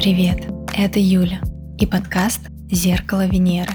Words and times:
Привет, 0.00 0.46
это 0.74 0.98
Юля 0.98 1.42
и 1.78 1.84
подкаст 1.84 2.40
«Зеркало 2.70 3.26
Венеры». 3.26 3.74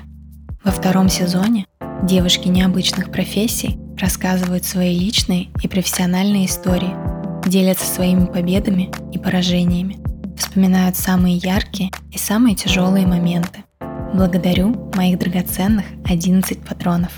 Во 0.64 0.72
втором 0.72 1.08
сезоне 1.08 1.68
девушки 2.02 2.48
необычных 2.48 3.12
профессий 3.12 3.78
рассказывают 4.02 4.66
свои 4.66 4.98
личные 4.98 5.50
и 5.62 5.68
профессиональные 5.68 6.48
истории, 6.48 6.96
делятся 7.48 7.86
своими 7.86 8.26
победами 8.26 8.90
и 9.14 9.20
поражениями, 9.20 9.98
вспоминают 10.36 10.98
самые 10.98 11.36
яркие 11.38 11.92
и 12.12 12.18
самые 12.18 12.56
тяжелые 12.56 13.06
моменты. 13.06 13.64
Благодарю 14.16 14.92
моих 14.96 15.20
драгоценных 15.20 15.86
11 16.06 16.60
патронов. 16.66 17.16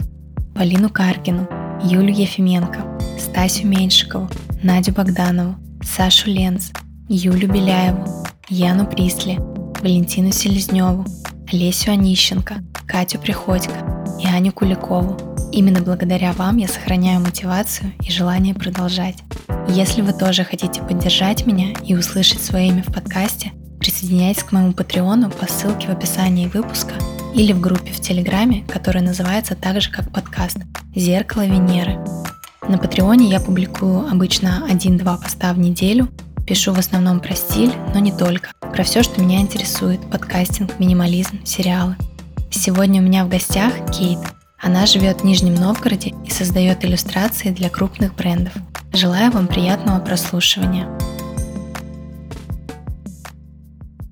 Полину 0.54 0.90
Каркину, 0.90 1.48
Юлю 1.82 2.14
Ефименко, 2.14 3.00
Стасю 3.18 3.68
Меньшикову, 3.68 4.28
Надю 4.62 4.92
Богданову, 4.92 5.56
Сашу 5.82 6.30
Ленц, 6.30 6.72
Юлю 7.08 7.48
Беляеву, 7.48 8.17
Яну 8.50 8.86
Присли, 8.88 9.40
Валентину 9.82 10.32
Селезневу, 10.32 11.06
Олесю 11.52 11.92
Онищенко, 11.92 12.56
Катю 12.88 13.20
Приходько 13.20 14.08
и 14.24 14.26
Аню 14.26 14.54
Куликову. 14.54 15.18
Именно 15.52 15.82
благодаря 15.82 16.32
вам 16.32 16.56
я 16.56 16.70
сохраняю 16.70 17.20
мотивацию 17.20 17.92
и 18.02 18.10
желание 18.10 18.56
продолжать. 18.56 19.18
Если 19.68 20.02
вы 20.02 20.14
тоже 20.14 20.46
хотите 20.46 20.82
поддержать 20.82 21.46
меня 21.46 21.74
и 21.86 21.94
услышать 21.94 22.42
свое 22.42 22.70
имя 22.70 22.84
в 22.84 22.94
подкасте, 22.94 23.52
присоединяйтесь 23.82 24.44
к 24.44 24.54
моему 24.54 24.72
патреону 24.72 25.30
по 25.30 25.46
ссылке 25.46 25.88
в 25.88 25.92
описании 25.92 26.48
выпуска 26.48 26.94
или 27.36 27.52
в 27.52 27.60
группе 27.60 27.92
в 27.92 28.00
Телеграме, 28.00 28.64
которая 28.70 29.04
называется 29.04 29.56
так 29.56 29.82
же, 29.82 29.92
как 29.92 30.10
подкаст 30.14 30.60
«Зеркало 30.96 31.46
Венеры». 31.46 32.00
На 32.66 32.78
Патреоне 32.78 33.30
я 33.30 33.42
публикую 33.42 34.08
обычно 34.08 34.66
1-2 34.70 35.04
поста 35.22 35.52
в 35.52 35.60
неделю– 35.60 36.08
Пишу 36.48 36.72
в 36.72 36.80
основном 36.80 37.20
про 37.20 37.36
стиль, 37.36 37.74
но 37.94 38.00
не 38.00 38.14
только. 38.14 38.52
Про 38.62 38.84
все, 38.84 39.04
что 39.04 39.22
меня 39.22 39.42
интересует. 39.42 40.00
Подкастинг, 40.10 40.80
минимализм, 40.80 41.44
сериалы. 41.44 41.98
Сегодня 42.50 43.02
у 43.02 43.04
меня 43.04 43.26
в 43.26 43.30
гостях 43.30 43.74
Кейт. 43.92 44.20
Она 44.58 44.86
живет 44.86 45.20
в 45.20 45.24
Нижнем 45.26 45.56
Новгороде 45.56 46.14
и 46.26 46.32
создает 46.32 46.86
иллюстрации 46.86 47.50
для 47.50 47.70
крупных 47.70 48.16
брендов. 48.16 48.54
Желаю 48.94 49.30
вам 49.32 49.48
приятного 49.48 50.00
прослушивания. 50.00 50.88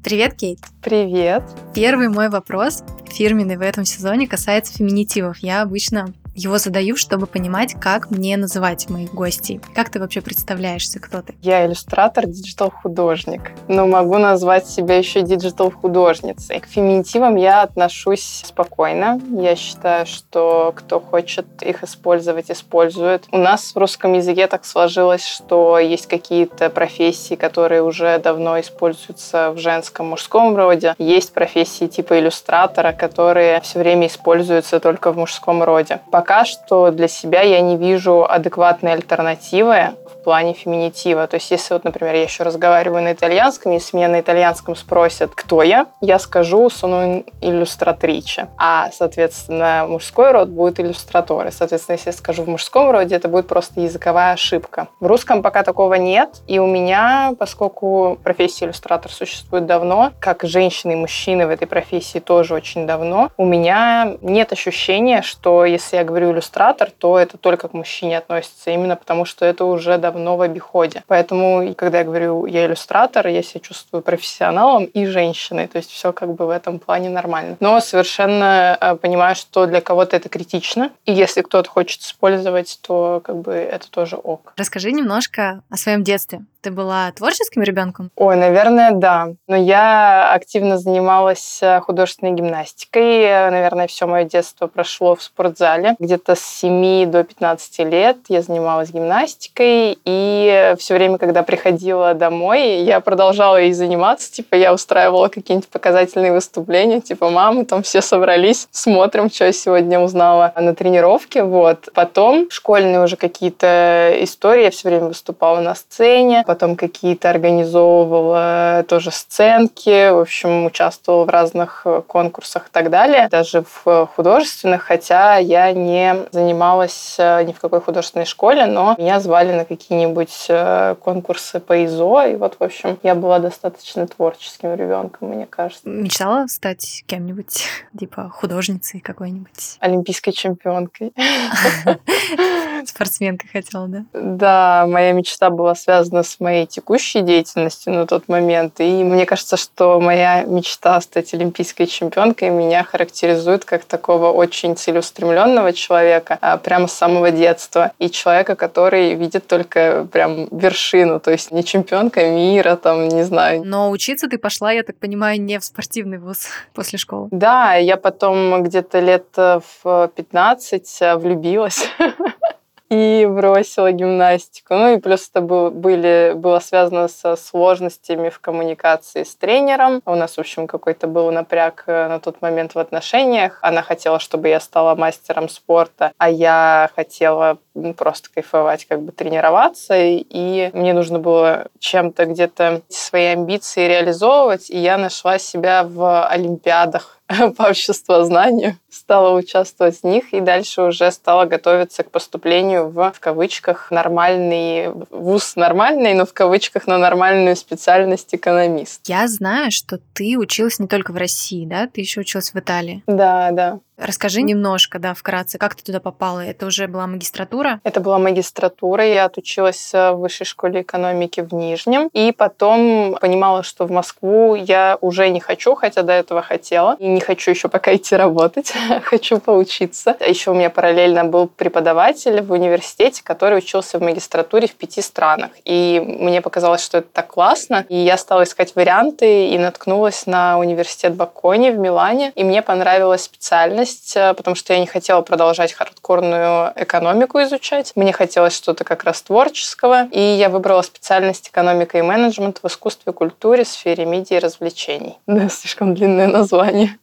Привет, 0.03 0.35
Кейт. 0.35 0.59
Привет. 0.83 1.43
Первый 1.73 2.09
мой 2.09 2.27
вопрос, 2.27 2.83
фирменный 3.07 3.55
в 3.55 3.61
этом 3.61 3.85
сезоне, 3.85 4.27
касается 4.27 4.73
феминитивов. 4.73 5.37
Я 5.37 5.61
обычно 5.61 6.13
его 6.35 6.57
задаю, 6.57 6.97
чтобы 6.97 7.27
понимать, 7.27 7.75
как 7.79 8.11
мне 8.11 8.35
называть 8.37 8.89
моих 8.89 9.13
гостей. 9.13 9.61
Как 9.73 9.89
ты 9.89 9.99
вообще 9.99 10.21
представляешься, 10.21 10.99
кто 10.99 11.21
ты? 11.21 11.33
Я 11.41 11.65
иллюстратор, 11.65 12.25
digital-художник. 12.25 13.51
Но 13.67 13.87
могу 13.87 14.17
назвать 14.17 14.67
себя 14.67 14.97
еще 14.97 15.21
digital-художницей. 15.21 16.59
К 16.59 16.65
феминитивам 16.65 17.35
я 17.35 17.61
отношусь 17.61 18.41
спокойно. 18.45 19.19
Я 19.31 19.55
считаю, 19.55 20.05
что 20.05 20.73
кто 20.75 20.99
хочет 20.99 21.45
их 21.61 21.83
использовать, 21.83 22.51
использует. 22.51 23.25
У 23.31 23.37
нас 23.37 23.71
в 23.73 23.77
русском 23.77 24.13
языке 24.13 24.47
так 24.47 24.65
сложилось, 24.65 25.25
что 25.25 25.79
есть 25.79 26.07
какие-то 26.07 26.69
профессии, 26.69 27.35
которые 27.35 27.81
уже 27.81 28.19
давно 28.19 28.59
используются 28.59 29.51
в 29.51 29.57
женском, 29.57 30.07
мужском 30.07 30.55
роде. 30.55 30.95
Есть 30.97 31.33
профессии 31.33 31.85
типа 31.85 32.19
иллюстратора, 32.19 32.91
которые 32.91 33.61
все 33.61 33.79
время 33.79 34.07
используются 34.07 34.79
только 34.79 35.11
в 35.11 35.17
мужском 35.17 35.63
роде 35.63 36.01
пока 36.11 36.24
что 36.45 36.91
для 36.91 37.07
себя 37.07 37.41
я 37.41 37.61
не 37.61 37.77
вижу 37.77 38.25
адекватной 38.25 38.93
альтернативы 38.93 39.91
плане 40.25 40.53
феминитива. 40.53 41.27
То 41.27 41.35
есть, 41.35 41.51
если 41.51 41.75
вот, 41.75 41.83
например, 41.83 42.15
я 42.15 42.23
еще 42.23 42.43
разговариваю 42.43 43.03
на 43.03 43.13
итальянском, 43.13 43.71
если 43.71 43.95
меня 43.95 44.09
на 44.09 44.19
итальянском 44.19 44.75
спросят, 44.75 45.31
кто 45.35 45.61
я, 45.61 45.85
я 46.01 46.17
скажу 46.19 46.69
сону 46.69 47.23
иллюстратриче. 47.41 48.47
А, 48.57 48.89
соответственно, 48.91 49.85
мужской 49.87 50.31
род 50.31 50.49
будет 50.49 50.79
иллюстраторы. 50.79 51.51
Соответственно, 51.51 51.95
если 51.95 52.09
я 52.09 52.13
скажу 52.13 52.43
в 52.43 52.49
мужском 52.49 52.89
роде, 52.89 53.15
это 53.15 53.27
будет 53.27 53.47
просто 53.47 53.81
языковая 53.81 54.33
ошибка. 54.33 54.87
В 54.99 55.05
русском 55.05 55.43
пока 55.43 55.61
такого 55.61 55.93
нет. 55.93 56.41
И 56.47 56.57
у 56.57 56.65
меня, 56.65 57.35
поскольку 57.37 58.17
профессия 58.23 58.65
иллюстратор 58.65 59.11
существует 59.11 59.67
давно, 59.67 60.11
как 60.19 60.43
женщины 60.43 60.93
и 60.93 60.95
мужчины 60.95 61.45
в 61.45 61.51
этой 61.51 61.67
профессии 61.67 62.17
тоже 62.19 62.55
очень 62.55 62.87
давно, 62.87 63.29
у 63.37 63.45
меня 63.45 64.17
нет 64.21 64.51
ощущения, 64.51 65.21
что 65.21 65.65
если 65.65 65.97
я 65.97 66.03
говорю 66.03 66.31
иллюстратор, 66.31 66.89
то 66.89 67.19
это 67.19 67.37
только 67.37 67.67
к 67.67 67.73
мужчине 67.73 68.17
относится, 68.17 68.71
именно 68.71 68.95
потому 68.95 69.25
что 69.25 69.45
это 69.45 69.65
уже 69.65 69.99
давно 69.99 70.14
в 70.15 70.41
обиходе. 70.41 71.03
Поэтому, 71.07 71.73
когда 71.75 71.99
я 71.99 72.03
говорю 72.03 72.45
я 72.45 72.65
иллюстратор, 72.65 73.27
я 73.27 73.43
себя 73.43 73.59
чувствую 73.61 74.01
профессионалом 74.01 74.85
и 74.85 75.05
женщиной, 75.05 75.67
то 75.67 75.77
есть 75.77 75.91
все 75.91 76.13
как 76.13 76.33
бы 76.33 76.47
в 76.47 76.49
этом 76.49 76.79
плане 76.79 77.09
нормально. 77.09 77.57
Но 77.59 77.79
совершенно 77.79 78.77
э, 78.79 78.95
понимаю, 78.95 79.35
что 79.35 79.65
для 79.65 79.81
кого-то 79.81 80.15
это 80.15 80.29
критично, 80.29 80.91
и 81.05 81.11
если 81.11 81.41
кто-то 81.41 81.69
хочет 81.69 82.01
использовать, 82.01 82.79
то 82.81 83.21
как 83.23 83.37
бы 83.37 83.53
это 83.53 83.89
тоже 83.89 84.15
ок. 84.15 84.53
Расскажи 84.57 84.91
немножко 84.91 85.61
о 85.69 85.77
своем 85.77 86.03
детстве. 86.03 86.41
Ты 86.65 86.71
была 86.71 87.11
творческим 87.11 87.61
ребенком? 87.61 88.09
Ой, 88.15 88.35
наверное, 88.37 88.89
да. 88.89 89.33
Но 89.47 89.55
я 89.55 90.33
активно 90.33 90.79
занималась 90.79 91.59
э, 91.61 91.79
художественной 91.81 92.31
гимнастикой. 92.31 93.51
Наверное, 93.51 93.85
все 93.85 94.07
мое 94.07 94.23
детство 94.23 94.65
прошло 94.65 95.15
в 95.15 95.21
спортзале. 95.21 95.95
Где-то 95.99 96.33
с 96.33 96.41
7 96.41 97.11
до 97.11 97.23
15 97.23 97.79
лет 97.79 98.17
я 98.29 98.41
занималась 98.41 98.89
гимнастикой. 98.89 99.99
И 100.05 100.75
все 100.77 100.93
время, 100.93 101.17
когда 101.17 101.43
приходила 101.43 102.13
домой, 102.13 102.81
я 102.83 102.99
продолжала 102.99 103.57
ей 103.57 103.73
заниматься. 103.73 104.31
Типа 104.31 104.55
я 104.55 104.73
устраивала 104.73 105.27
какие-нибудь 105.27 105.69
показательные 105.69 106.31
выступления. 106.31 107.01
Типа, 107.01 107.29
мамы, 107.29 107.65
там 107.65 107.83
все 107.83 108.01
собрались, 108.01 108.67
смотрим, 108.71 109.29
что 109.29 109.45
я 109.45 109.51
сегодня 109.51 109.99
узнала 109.99 110.53
на 110.55 110.75
тренировке. 110.75 111.43
Вот. 111.43 111.89
Потом 111.93 112.49
школьные 112.49 113.03
уже 113.03 113.17
какие-то 113.17 114.15
истории. 114.19 114.63
Я 114.63 114.71
все 114.71 114.89
время 114.89 115.07
выступала 115.07 115.59
на 115.59 115.75
сцене 115.75 116.43
потом 116.45 116.75
какие-то 116.75 117.29
организовывала 117.29 118.85
тоже 118.87 119.11
сценки, 119.11 120.11
в 120.11 120.19
общем, 120.19 120.65
участвовала 120.65 121.25
в 121.25 121.29
разных 121.29 121.81
э, 121.85 122.01
конкурсах 122.07 122.67
и 122.67 122.69
так 122.71 122.89
далее, 122.89 123.27
даже 123.29 123.63
в 123.83 124.09
художественных, 124.15 124.83
хотя 124.83 125.37
я 125.37 125.71
не 125.71 126.15
занималась 126.31 127.15
э, 127.17 127.43
ни 127.43 127.51
в 127.51 127.59
какой 127.59 127.81
художественной 127.81 128.25
школе, 128.25 128.65
но 128.65 128.95
меня 128.97 129.19
звали 129.19 129.51
на 129.51 129.65
какие-нибудь 129.95 130.45
э, 130.49 130.95
конкурсы 130.99 131.59
по 131.59 131.85
ИЗО, 131.85 132.23
и 132.25 132.35
вот, 132.35 132.57
в 132.59 132.63
общем, 132.63 132.99
я 133.01 133.15
была 133.15 133.39
достаточно 133.39 134.05
творческим 134.07 134.73
ребенком, 134.73 135.29
мне 135.29 135.45
кажется. 135.45 135.87
Мечтала 135.87 136.47
стать 136.47 137.03
кем-нибудь, 137.07 137.63
типа 137.99 138.29
художницей 138.29 138.99
какой-нибудь? 138.99 139.77
Олимпийской 139.79 140.31
чемпионкой. 140.31 141.13
Спортсменкой 142.85 143.49
хотела, 143.49 143.87
да? 143.87 144.05
Да, 144.13 144.85
моя 144.87 145.11
мечта 145.13 145.49
была 145.49 145.75
связана 145.75 146.23
с 146.23 146.39
моей 146.39 146.65
текущей 146.65 147.21
деятельностью 147.21 147.93
на 147.93 148.05
тот 148.05 148.27
момент. 148.27 148.79
И 148.79 149.03
мне 149.03 149.25
кажется, 149.25 149.57
что 149.57 149.99
моя 149.99 150.43
мечта 150.43 150.99
стать 151.01 151.33
олимпийской 151.33 151.85
чемпионкой 151.85 152.49
меня 152.49 152.83
характеризует 152.83 153.65
как 153.65 153.85
такого 153.85 154.31
очень 154.31 154.75
целеустремленного 154.75 155.73
человека 155.73 156.37
а, 156.41 156.57
прямо 156.57 156.87
с 156.87 156.93
самого 156.93 157.31
детства. 157.31 157.91
И 157.97 158.09
человека, 158.09 158.55
который 158.55 159.15
видит 159.15 159.47
только 159.47 159.84
прям 160.11 160.47
вершину, 160.51 161.19
то 161.19 161.31
есть 161.31 161.51
не 161.51 161.63
чемпионка 161.63 162.29
мира, 162.29 162.75
там, 162.75 163.07
не 163.07 163.23
знаю. 163.23 163.63
Но 163.65 163.89
учиться 163.89 164.27
ты 164.27 164.37
пошла, 164.37 164.71
я 164.71 164.83
так 164.83 164.97
понимаю, 164.97 165.41
не 165.41 165.59
в 165.59 165.63
спортивный 165.63 166.17
вуз 166.17 166.47
после 166.73 166.97
школы. 166.97 167.27
Да, 167.31 167.75
я 167.75 167.97
потом 167.97 168.63
где-то 168.63 168.99
лет 168.99 169.27
в 169.35 170.11
15 170.15 170.99
влюбилась 171.17 171.89
и 172.89 173.25
бросила 173.29 173.91
гимнастику. 173.91 174.75
Ну 174.75 174.95
и 174.95 174.99
плюс 174.99 175.29
это 175.29 175.41
был, 175.41 175.71
были, 175.71 176.33
было 176.35 176.59
связано 176.59 177.07
со 177.07 177.35
сложностями 177.35 178.29
в 178.29 178.39
коммуникации 178.39 179.23
с 179.23 179.35
тренером. 179.35 180.01
У 180.05 180.15
нас, 180.15 180.37
в 180.37 180.39
общем, 180.39 180.67
какой-то 180.67 181.07
был 181.07 181.31
напряг 181.31 181.83
э, 181.87 182.07
на 182.07 182.19
тот 182.19 182.41
момент 182.41 182.75
в 182.75 182.79
отношениях. 182.79 183.59
Она 183.61 183.81
хотела, 183.81 184.19
чтобы 184.19 184.49
я 184.49 184.59
стала 184.59 184.95
мастером 184.95 185.49
спорта, 185.49 186.11
а 186.17 186.29
я 186.29 186.89
хотела 186.95 187.57
просто 187.97 188.29
кайфовать, 188.33 188.85
как 188.85 189.01
бы 189.01 189.11
тренироваться. 189.11 189.95
И 189.97 190.69
мне 190.73 190.93
нужно 190.93 191.19
было 191.19 191.67
чем-то 191.79 192.25
где-то 192.25 192.81
свои 192.89 193.25
амбиции 193.25 193.87
реализовывать. 193.87 194.69
И 194.69 194.77
я 194.77 194.97
нашла 194.97 195.39
себя 195.39 195.83
в 195.83 196.27
олимпиадах 196.27 197.14
по 197.57 197.63
обществознанию, 197.63 198.77
стала 198.89 199.35
участвовать 199.37 200.01
в 200.01 200.03
них 200.03 200.33
и 200.33 200.39
дальше 200.39 200.81
уже 200.81 201.11
стала 201.11 201.45
готовиться 201.45 202.03
к 202.03 202.11
поступлению 202.11 202.89
в, 202.89 203.11
в 203.11 203.19
кавычках, 203.19 203.91
нормальный 203.91 204.89
вуз 205.09 205.55
нормальный, 205.55 206.13
но 206.13 206.25
в 206.25 206.33
кавычках 206.33 206.87
на 206.87 206.97
нормальную 206.97 207.55
специальность 207.55 208.33
экономист. 208.33 209.01
Я 209.05 209.27
знаю, 209.27 209.71
что 209.71 209.99
ты 210.13 210.37
училась 210.37 210.79
не 210.79 210.87
только 210.87 211.11
в 211.11 211.17
России, 211.17 211.65
да? 211.65 211.87
Ты 211.87 212.01
еще 212.01 212.21
училась 212.21 212.53
в 212.53 212.59
Италии. 212.59 213.03
Да, 213.07 213.51
да. 213.51 213.79
Расскажи 213.97 214.41
немножко, 214.41 214.99
да, 214.99 215.13
вкратце, 215.13 215.57
как 215.57 215.75
ты 215.75 215.83
туда 215.83 215.99
попала? 215.99 216.41
Это 216.41 216.65
уже 216.65 216.87
была 216.87 217.07
магистратура? 217.07 217.79
Это 217.83 218.01
была 218.01 218.19
магистратура. 218.19 219.05
Я 219.05 219.25
отучилась 219.25 219.93
в 219.93 220.13
высшей 220.15 220.45
школе 220.45 220.81
экономики 220.81 221.39
в 221.41 221.53
Нижнем. 221.53 222.09
И 222.11 222.33
потом 222.37 223.17
понимала, 223.21 223.63
что 223.63 223.85
в 223.85 223.91
Москву 223.91 224.55
я 224.55 224.97
уже 224.99 225.29
не 225.29 225.39
хочу, 225.39 225.75
хотя 225.75 226.01
до 226.01 226.11
этого 226.11 226.41
хотела. 226.41 226.97
И 226.99 227.07
не 227.07 227.21
хочу 227.21 227.51
еще 227.51 227.69
пока 227.69 227.95
идти 227.95 228.15
работать. 228.15 228.73
хочу 229.03 229.39
поучиться. 229.39 230.17
Еще 230.19 230.51
у 230.51 230.53
меня 230.53 230.69
параллельно 230.69 231.23
был 231.23 231.47
преподаватель 231.47 232.41
в 232.41 232.51
университете, 232.51 233.23
который 233.23 233.59
учился 233.59 233.97
в 233.97 234.01
магистратуре 234.01 234.67
в 234.67 234.75
пяти 234.75 235.01
странах. 235.01 235.51
И 235.63 236.03
мне 236.05 236.41
показалось, 236.41 236.83
что 236.83 236.97
это 236.97 237.07
так 237.13 237.27
классно. 237.27 237.85
И 237.87 237.95
я 237.95 238.17
стала 238.17 238.43
искать 238.43 238.75
варианты 238.75 239.47
и 239.47 239.57
наткнулась 239.57 240.25
на 240.25 240.59
университет 240.59 241.15
Бакони 241.15 241.71
в 241.71 241.77
Милане. 241.77 242.33
И 242.35 242.43
мне 242.43 242.61
понравилась 242.61 243.23
специальность, 243.23 243.84
э, 244.15 244.33
потому 244.33 244.55
что 244.55 244.73
я 244.73 244.79
не 244.79 244.87
хотела 244.87 245.21
продолжать 245.21 245.73
хардкорную 245.73 246.73
экономику 246.75 247.41
изучать. 247.43 247.93
Мне 247.95 248.13
хотелось 248.13 248.55
что-то 248.55 248.83
как 248.83 249.03
раз 249.03 249.21
творческого. 249.21 250.07
И 250.11 250.19
я 250.19 250.49
выбрала 250.49 250.81
специальность 250.81 251.49
экономика 251.49 251.97
и 251.97 252.01
менеджмент 252.01 252.59
в 252.61 252.67
искусстве, 252.67 253.13
культуре, 253.13 253.65
сфере 253.65 254.05
медиа 254.05 254.37
и 254.37 254.39
развлечений. 254.39 255.17
Да, 255.35 255.49
слишком 255.49 255.95
длинное 255.95 256.27
название. 256.27 256.97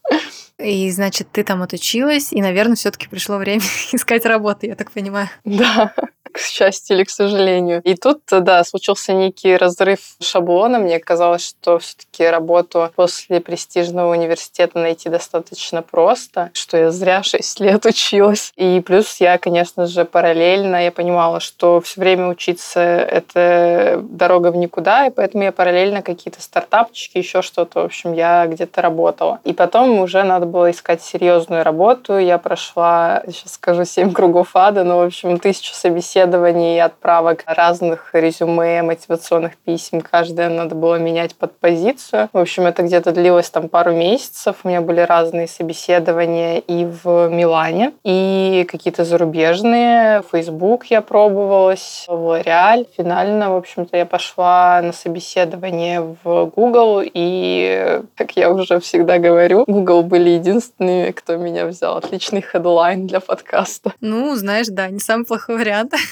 И, 0.59 0.91
значит, 0.91 1.29
ты 1.33 1.45
там 1.45 1.63
отучилась, 1.63 2.33
и, 2.33 2.41
наверное, 2.41 2.77
все 2.77 2.91
таки 2.91 3.09
пришло 3.09 3.37
время 3.37 3.63
искать 3.93 4.25
работу, 4.25 4.67
я 4.67 4.75
так 4.75 4.91
понимаю. 4.91 5.29
Да 5.45 5.93
к 6.33 6.39
счастью 6.39 6.97
или 6.97 7.05
к 7.05 7.11
сожалению. 7.11 7.81
И 7.83 7.95
тут, 7.95 8.21
да, 8.31 8.65
случился 8.65 9.13
некий 9.13 9.57
разрыв 9.57 10.01
шаблона. 10.21 10.79
Мне 10.79 10.99
казалось, 10.99 11.49
что 11.49 11.79
все-таки 11.79 12.27
работу 12.27 12.91
после 12.97 13.41
престижного 13.41 14.13
университета 14.13 14.79
найти 14.79 15.09
достаточно 15.09 15.83
просто, 15.83 16.51
что 16.55 16.77
я 16.77 16.91
зря 16.91 17.23
6 17.23 17.61
лет 17.61 17.85
училась. 17.87 18.53
И 18.57 18.81
плюс 18.81 19.21
я, 19.21 19.39
конечно 19.39 19.87
же, 19.87 20.05
параллельно, 20.05 20.85
я 20.85 20.93
понимала, 20.93 21.41
что 21.41 21.81
все 21.81 22.01
время 22.01 22.29
учиться— 22.29 22.81
это 22.81 24.01
дорога 24.03 24.51
в 24.51 24.57
никуда, 24.57 25.07
и 25.07 25.11
поэтому 25.11 25.45
я 25.45 25.53
параллельно 25.53 26.03
какие-то 26.03 26.41
стартапчики, 26.41 27.19
еще 27.19 27.43
что-то, 27.43 27.81
в 27.81 27.85
общем, 27.85 28.13
я 28.13 28.47
где-то 28.47 28.81
работала. 28.81 29.41
И 29.45 29.53
потом 29.53 29.99
уже 30.01 30.23
надо 30.23 30.47
было 30.47 30.71
искать 30.71 31.03
серьезную 31.03 31.63
работу. 31.63 32.19
Я 32.19 32.39
прошла, 32.39 33.23
сейчас 33.27 33.55
скажу, 33.55 33.85
7 33.85 34.13
кругов 34.13 34.51
ада, 34.55 34.85
но, 34.85 34.99
в 34.99 35.07
общем, 35.07 35.39
тысячу 35.39 35.75
собеседований 35.75 36.22
собеседований 36.23 36.77
и 36.77 36.79
отправок 36.79 37.43
разных 37.47 38.11
резюме, 38.13 38.83
мотивационных 38.83 39.57
писем. 39.57 40.01
Каждое 40.01 40.49
надо 40.49 40.75
было 40.75 40.97
менять 40.97 41.35
под 41.35 41.57
позицию. 41.59 42.29
В 42.33 42.39
общем, 42.39 42.67
это 42.67 42.83
где-то 42.83 43.13
длилось 43.13 43.51
там 43.51 43.69
пару 43.69 43.93
месяцев. 43.93 44.57
У 44.65 44.69
меня 44.69 44.81
были 44.81 45.01
разные 45.01 45.49
собеседования 45.49 46.59
и 46.59 46.85
в 46.85 47.29
Милане, 47.29 47.93
и 48.05 48.67
какие-то 48.71 49.05
зарубежные. 49.05 50.23
Facebook 50.31 50.87
я 50.87 51.03
пробовалась, 51.03 52.05
в 52.09 52.13
L'Oreal. 52.13 52.87
Финально, 52.97 53.51
в 53.51 53.57
общем-то, 53.57 53.97
я 53.97 54.07
пошла 54.07 54.81
на 54.83 54.93
собеседование 54.93 56.17
в 56.25 56.47
Google, 56.57 57.03
и, 57.03 58.03
как 58.17 58.37
я 58.37 58.51
уже 58.51 58.79
всегда 58.81 59.19
говорю, 59.19 59.65
Google 59.67 60.03
были 60.03 60.31
единственными, 60.31 61.11
кто 61.11 61.37
меня 61.37 61.67
взял. 61.67 61.97
Отличный 61.97 62.43
хедлайн 62.43 63.07
для 63.07 63.21
подкаста. 63.21 63.93
Ну, 64.01 64.35
знаешь, 64.37 64.69
да, 64.69 64.89
не 64.89 65.01
самый 65.01 65.25
плохой 65.25 65.57
вариант. 65.57 65.95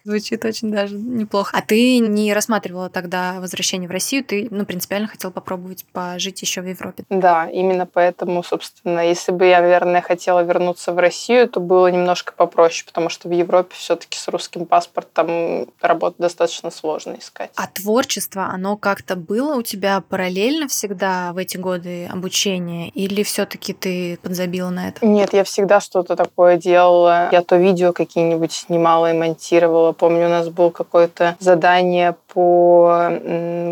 Звучит 0.03 0.43
очень 0.45 0.71
даже 0.71 0.95
неплохо. 0.95 1.55
А 1.55 1.61
ты 1.61 1.99
не 1.99 2.33
рассматривала 2.33 2.89
тогда 2.89 3.39
возвращение 3.39 3.87
в 3.87 3.91
Россию? 3.91 4.23
Ты, 4.23 4.47
ну, 4.49 4.65
принципиально 4.65 5.07
хотела 5.07 5.31
попробовать 5.31 5.85
пожить 5.91 6.41
еще 6.41 6.61
в 6.61 6.67
Европе? 6.67 7.03
Да, 7.09 7.47
именно 7.49 7.85
поэтому, 7.85 8.43
собственно, 8.43 9.07
если 9.07 9.31
бы 9.31 9.45
я, 9.45 9.61
наверное, 9.61 10.01
хотела 10.01 10.43
вернуться 10.43 10.93
в 10.93 10.97
Россию, 10.97 11.47
то 11.47 11.59
было 11.59 11.87
немножко 11.87 12.33
попроще, 12.33 12.85
потому 12.85 13.09
что 13.09 13.27
в 13.27 13.31
Европе 13.31 13.75
все-таки 13.75 14.17
с 14.17 14.27
русским 14.27 14.65
паспортом 14.65 15.67
работу 15.81 16.15
достаточно 16.19 16.71
сложно 16.71 17.17
искать. 17.19 17.51
А 17.55 17.67
творчество, 17.67 18.45
оно 18.45 18.77
как-то 18.77 19.15
было 19.15 19.55
у 19.55 19.61
тебя 19.61 20.01
параллельно 20.01 20.67
всегда 20.67 21.31
в 21.33 21.37
эти 21.37 21.57
годы 21.57 22.07
обучения? 22.07 22.89
Или 22.89 23.23
все-таки 23.23 23.73
ты 23.73 24.17
подзабила 24.21 24.69
на 24.69 24.89
это? 24.89 25.05
Нет, 25.05 25.33
я 25.33 25.43
всегда 25.43 25.79
что-то 25.79 26.15
такое 26.15 26.57
делала. 26.57 27.29
Я 27.31 27.41
то 27.41 27.57
видео 27.57 27.93
какие-нибудь 27.93 28.51
снимала 28.51 29.11
и 29.11 29.17
монтировала, 29.17 29.90
Помню, 29.93 30.27
у 30.27 30.29
нас 30.29 30.49
был 30.49 30.71
какое-то 30.71 31.35
задание 31.39 32.15
по... 32.33 33.11